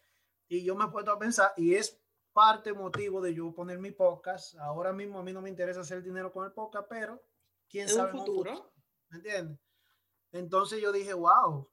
Y 0.48 0.64
yo 0.64 0.76
me 0.76 0.86
he 0.86 0.90
puesto 0.90 1.12
a 1.12 1.18
pensar, 1.18 1.54
y 1.58 1.74
es 1.74 2.00
parte 2.40 2.72
motivo 2.72 3.20
de 3.20 3.34
yo 3.34 3.54
poner 3.54 3.80
mi 3.80 3.92
podcast. 3.92 4.56
Ahora 4.60 4.94
mismo 4.94 5.20
a 5.20 5.24
mí 5.24 5.34
no 5.34 5.42
me 5.42 5.50
interesa 5.50 5.82
hacer 5.82 6.02
dinero 6.02 6.32
con 6.32 6.46
el 6.46 6.54
podcast, 6.54 6.88
pero 6.90 7.22
quién 7.68 7.90
sabe. 7.90 8.14
Un 8.14 8.20
futuro. 8.20 8.72
¿Me 9.10 9.18
entiendes? 9.18 9.60
Entonces 10.32 10.82
yo 10.82 10.94
dije, 10.94 11.14
wow, 11.14 11.70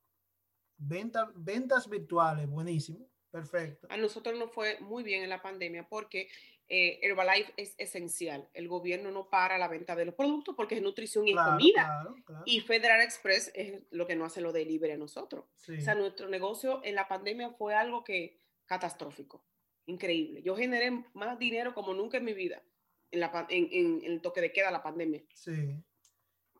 venta, 0.76 1.30
ventas 1.36 1.88
virtuales, 1.88 2.48
buenísimo, 2.48 3.08
perfecto. 3.30 3.86
A 3.90 3.96
nosotros 3.96 4.36
nos 4.36 4.50
fue 4.50 4.80
muy 4.80 5.04
bien 5.04 5.22
en 5.22 5.30
la 5.30 5.40
pandemia 5.40 5.88
porque 5.88 6.28
eh, 6.66 6.98
Herbalife 7.00 7.52
es 7.56 7.76
esencial. 7.78 8.50
El 8.52 8.66
gobierno 8.66 9.12
no 9.12 9.30
para 9.30 9.58
la 9.58 9.68
venta 9.68 9.94
de 9.94 10.06
los 10.06 10.16
productos 10.16 10.56
porque 10.56 10.74
es 10.74 10.82
nutrición 10.82 11.28
y 11.28 11.36
comida. 11.36 12.12
Y 12.44 12.58
Federal 12.62 13.02
Express 13.02 13.52
es 13.54 13.84
lo 13.92 14.08
que 14.08 14.16
no 14.16 14.24
hace 14.24 14.40
lo 14.40 14.50
delivery 14.50 14.94
a 14.94 14.98
nosotros. 14.98 15.44
O 15.44 15.80
sea, 15.80 15.94
nuestro 15.94 16.28
negocio 16.28 16.80
en 16.82 16.96
la 16.96 17.06
pandemia 17.06 17.50
fue 17.50 17.76
algo 17.76 18.02
que 18.02 18.40
catastrófico, 18.66 19.44
increíble. 19.86 20.42
Yo 20.42 20.56
generé 20.56 21.04
más 21.14 21.38
dinero 21.38 21.74
como 21.74 21.94
nunca 21.94 22.18
en 22.18 22.24
mi 22.24 22.34
vida 22.34 22.62
en, 23.10 23.20
la, 23.20 23.46
en, 23.48 23.68
en 23.72 24.04
el 24.04 24.20
toque 24.20 24.40
de 24.40 24.52
queda, 24.52 24.70
la 24.70 24.82
pandemia. 24.82 25.22
Sí. 25.34 25.82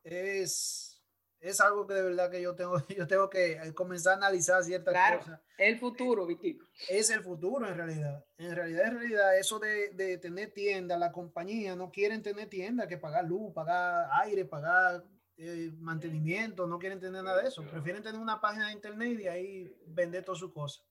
Es 0.04 0.96
es 1.40 1.60
algo 1.60 1.86
que 1.86 1.94
de 1.94 2.02
verdad 2.02 2.30
que 2.30 2.42
yo 2.42 2.54
tengo, 2.54 2.76
yo 2.96 3.06
tengo 3.06 3.28
que 3.30 3.52
eh, 3.52 3.74
comenzar 3.74 4.14
a 4.14 4.16
analizar 4.16 4.62
ciertas 4.64 4.92
claro, 4.92 5.18
cosas. 5.18 5.40
El 5.58 5.78
futuro, 5.78 6.26
Vitico. 6.26 6.66
Es 6.88 7.10
el 7.10 7.22
futuro 7.22 7.68
en 7.68 7.76
realidad. 7.76 8.24
En 8.38 8.54
realidad, 8.54 8.86
en 8.86 8.98
realidad, 8.98 9.38
eso 9.38 9.58
de, 9.58 9.90
de 9.90 10.18
tener 10.18 10.50
tienda, 10.52 10.96
la 10.96 11.12
compañía 11.12 11.76
no 11.76 11.90
quieren 11.90 12.22
tener 12.22 12.48
tienda 12.48 12.88
que 12.88 12.98
pagar 12.98 13.24
luz, 13.24 13.52
pagar 13.52 14.08
aire, 14.22 14.44
pagar 14.44 15.04
eh, 15.36 15.70
mantenimiento, 15.78 16.66
no 16.66 16.78
quieren 16.78 17.00
tener 17.00 17.22
nada 17.22 17.42
de 17.42 17.48
eso. 17.48 17.62
Prefieren 17.66 18.02
tener 18.02 18.20
una 18.20 18.40
página 18.40 18.68
de 18.68 18.72
internet 18.72 19.20
y 19.20 19.28
ahí 19.28 19.76
vender 19.86 20.24
todas 20.24 20.40
sus 20.40 20.52
cosas. 20.52 20.84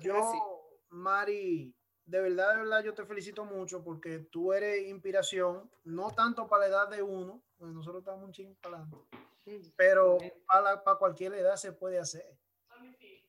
Yo, 0.00 0.55
Mari, 0.90 1.74
de 2.04 2.20
verdad, 2.20 2.52
de 2.52 2.58
verdad, 2.58 2.84
yo 2.84 2.94
te 2.94 3.04
felicito 3.04 3.44
mucho 3.44 3.82
porque 3.82 4.20
tú 4.30 4.52
eres 4.52 4.86
inspiración, 4.86 5.70
no 5.84 6.12
tanto 6.12 6.46
para 6.46 6.62
la 6.62 6.68
edad 6.68 6.88
de 6.88 7.02
uno, 7.02 7.42
pues 7.58 7.72
nosotros 7.72 8.00
estamos 8.02 8.24
un 8.24 8.32
chingo 8.32 8.54
para 8.62 8.76
adelante, 8.76 8.96
pero 9.76 10.18
para, 10.46 10.82
para 10.84 10.98
cualquier 10.98 11.34
edad 11.34 11.56
se 11.56 11.72
puede 11.72 11.98
hacer. 11.98 12.38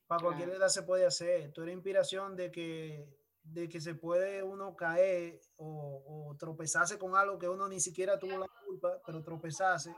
Para 0.06 0.24
cualquier 0.24 0.50
edad 0.50 0.70
se 0.70 0.84
puede 0.84 1.06
hacer. 1.06 1.52
Tú 1.52 1.64
eres 1.64 1.74
inspiración 1.74 2.36
de 2.36 2.50
que, 2.50 3.10
de 3.44 3.68
que 3.68 3.82
se 3.82 3.94
puede 3.94 4.42
uno 4.42 4.76
caer 4.76 5.42
o, 5.58 6.36
tropezarse 6.40 6.98
con 7.00 7.16
algo 7.16 7.40
que 7.40 7.50
uno 7.50 7.68
ni 7.68 7.80
siquiera 7.80 8.20
tuvo 8.20 8.38
la 8.38 8.48
culpa, 8.66 9.02
pero 9.06 9.24
tropezarse 9.24 9.94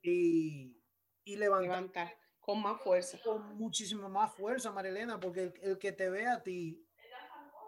y, 0.00 0.80
y 1.24 1.36
levantar. 1.36 2.16
Con 2.42 2.60
más 2.60 2.80
fuerza. 2.82 3.18
Con 3.24 3.56
muchísimo 3.56 4.08
más 4.08 4.34
fuerza, 4.34 4.70
Marilena, 4.70 5.18
porque 5.18 5.44
el, 5.44 5.54
el 5.62 5.78
que 5.78 5.92
te 5.92 6.10
ve 6.10 6.26
a 6.26 6.42
ti 6.42 6.86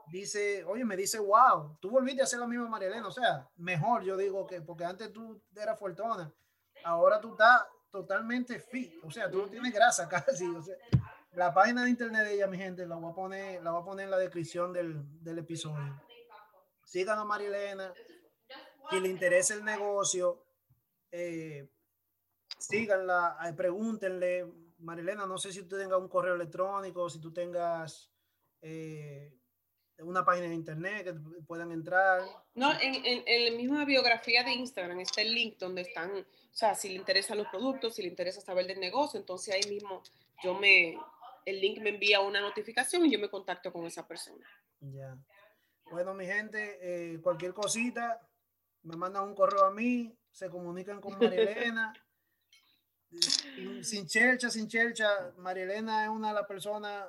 dice, 0.08 0.64
oye, 0.64 0.84
me 0.84 0.96
dice, 0.96 1.18
wow, 1.18 1.76
tú 1.80 1.90
volviste 1.90 2.22
a 2.22 2.26
ser 2.26 2.40
la 2.40 2.46
misma 2.46 2.68
Marielena, 2.68 3.06
o 3.06 3.12
sea, 3.12 3.48
mejor 3.56 4.02
yo 4.02 4.16
digo 4.16 4.46
que, 4.46 4.60
porque 4.60 4.84
antes 4.84 5.12
tú 5.12 5.42
eras 5.56 5.78
fuertona, 5.78 6.32
ahora 6.84 7.20
tú 7.20 7.32
estás 7.32 7.62
totalmente 7.90 8.58
fit, 8.60 8.92
o 9.02 9.10
sea, 9.10 9.30
tú 9.30 9.38
no 9.38 9.48
tienes 9.48 9.72
grasa 9.72 10.08
casi, 10.08 10.46
la 11.32 11.52
página 11.52 11.84
de 11.84 11.90
internet 11.90 12.24
de 12.24 12.34
ella, 12.34 12.46
mi 12.46 12.58
gente, 12.58 12.86
la 12.86 12.96
voy 12.96 13.10
a 13.10 13.14
poner, 13.14 13.62
la 13.62 13.72
voy 13.72 13.82
a 13.82 13.84
poner 13.84 14.04
en 14.04 14.10
la 14.10 14.18
descripción 14.18 14.72
del, 14.72 15.02
del 15.22 15.38
episodio. 15.38 16.00
Sigan 16.84 17.18
a 17.18 17.24
Marielena, 17.24 17.92
que 18.88 19.00
le 19.00 19.08
interese 19.08 19.54
el 19.54 19.64
negocio, 19.64 20.44
eh, 21.10 21.68
síganla, 22.58 23.36
eh, 23.46 23.52
pregúntenle, 23.52 24.46
Marilena, 24.78 25.26
no 25.26 25.38
sé 25.38 25.52
si 25.52 25.62
tú 25.62 25.76
tengas 25.76 25.98
un 25.98 26.08
correo 26.08 26.34
electrónico, 26.34 27.08
si 27.08 27.20
tú 27.20 27.32
tengas... 27.32 28.10
Eh, 28.60 29.32
una 29.98 30.24
página 30.24 30.48
de 30.48 30.54
internet 30.54 31.04
que 31.04 31.14
puedan 31.46 31.70
entrar. 31.70 32.22
No, 32.54 32.72
en, 32.80 32.94
en, 33.04 33.22
en, 33.26 33.44
la 33.44 33.56
misma 33.56 33.84
biografía 33.84 34.42
de 34.42 34.52
Instagram 34.52 35.00
está 35.00 35.22
el 35.22 35.32
link 35.32 35.56
donde 35.58 35.82
están, 35.82 36.10
o 36.10 36.24
sea, 36.50 36.74
si 36.74 36.88
le 36.88 36.96
interesan 36.96 37.38
los 37.38 37.46
productos, 37.48 37.94
si 37.94 38.02
le 38.02 38.08
interesa 38.08 38.40
saber 38.40 38.66
del 38.66 38.80
negocio, 38.80 39.20
entonces 39.20 39.54
ahí 39.54 39.70
mismo 39.70 40.02
yo 40.42 40.54
me, 40.54 40.98
el 41.44 41.60
link 41.60 41.80
me 41.80 41.90
envía 41.90 42.20
una 42.20 42.40
notificación 42.40 43.06
y 43.06 43.10
yo 43.10 43.18
me 43.18 43.30
contacto 43.30 43.72
con 43.72 43.86
esa 43.86 44.06
persona. 44.06 44.46
Ya. 44.80 45.16
Bueno, 45.90 46.14
mi 46.14 46.26
gente, 46.26 46.78
eh, 46.80 47.20
cualquier 47.20 47.52
cosita, 47.52 48.20
me 48.82 48.96
mandan 48.96 49.24
un 49.24 49.34
correo 49.34 49.64
a 49.64 49.70
mí, 49.70 50.16
se 50.30 50.50
comunican 50.50 51.00
con 51.00 51.18
Marilena. 51.18 51.92
Sin 53.82 54.06
chelcha, 54.06 54.50
sin 54.50 54.68
chelcha, 54.68 55.32
Marilena 55.38 56.04
es 56.04 56.10
una 56.10 56.28
de 56.28 56.34
las 56.34 56.46
personas 56.46 57.06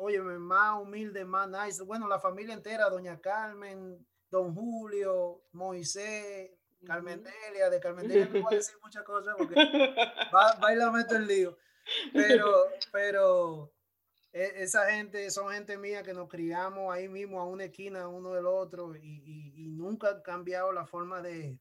oye, 0.00 0.20
más 0.20 0.80
humilde, 0.80 1.24
más 1.24 1.48
nice. 1.48 1.82
Bueno, 1.82 2.08
la 2.08 2.18
familia 2.18 2.54
entera, 2.54 2.88
doña 2.88 3.20
Carmen, 3.20 4.06
don 4.30 4.54
Julio, 4.54 5.44
Moisés, 5.52 6.50
Carmen 6.86 7.22
Delia, 7.22 7.68
de 7.68 7.80
Carmen 7.80 8.08
Delia 8.08 8.26
no 8.26 8.42
voy 8.42 8.54
a 8.54 8.56
decir 8.56 8.76
muchas 8.82 9.02
cosas 9.04 9.34
porque 9.36 9.54
va, 10.34 10.54
va 10.54 10.72
y 10.72 10.76
la 10.76 10.90
meto 10.90 11.16
en 11.16 11.26
lío. 11.26 11.58
Pero, 12.12 12.66
pero 12.92 13.72
e, 14.32 14.62
esa 14.62 14.90
gente 14.90 15.30
son 15.30 15.52
gente 15.52 15.76
mía 15.76 16.02
que 16.02 16.14
nos 16.14 16.28
criamos 16.28 16.94
ahí 16.94 17.08
mismo 17.08 17.40
a 17.40 17.44
una 17.44 17.64
esquina 17.64 18.08
uno 18.08 18.32
del 18.32 18.46
otro 18.46 18.96
y, 18.96 19.22
y, 19.24 19.64
y 19.64 19.68
nunca 19.68 20.08
han 20.08 20.22
cambiado 20.22 20.72
la 20.72 20.86
forma 20.86 21.20
de... 21.20 21.58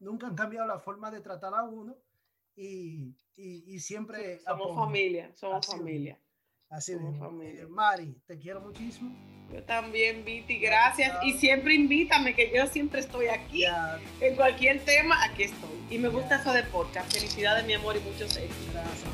nunca 0.00 0.26
han 0.26 0.34
cambiado 0.34 0.66
la 0.66 0.80
forma 0.80 1.10
de 1.10 1.20
tratar 1.20 1.54
a 1.54 1.62
uno 1.62 1.96
y, 2.56 3.14
y, 3.36 3.78
siempre... 3.78 4.40
somos 4.40 4.74
familia, 4.74 5.32
somos 5.34 5.66
familia. 5.66 6.18
Así 6.68 6.94
familia. 7.18 7.62
Eh, 7.62 7.66
Mari, 7.66 8.14
te 8.26 8.38
quiero 8.38 8.60
muchísimo. 8.60 9.16
Yo 9.52 9.62
también, 9.64 10.24
Viti, 10.24 10.58
gracias. 10.58 11.16
Y 11.24 11.32
siempre 11.32 11.74
invítame, 11.74 12.34
que 12.34 12.52
yo 12.54 12.66
siempre 12.66 13.00
estoy 13.00 13.26
aquí. 13.26 13.64
En 14.20 14.36
cualquier 14.36 14.84
tema, 14.84 15.24
aquí 15.24 15.44
estoy. 15.44 15.70
Y 15.90 15.98
me 15.98 16.08
gusta 16.08 16.36
eso 16.36 16.52
de 16.52 16.62
podcast. 16.64 17.12
Felicidades, 17.12 17.66
mi 17.66 17.74
amor, 17.74 17.96
y 17.96 18.00
muchos 18.00 18.36
éxitos. 18.36 18.72
Gracias. 18.72 19.10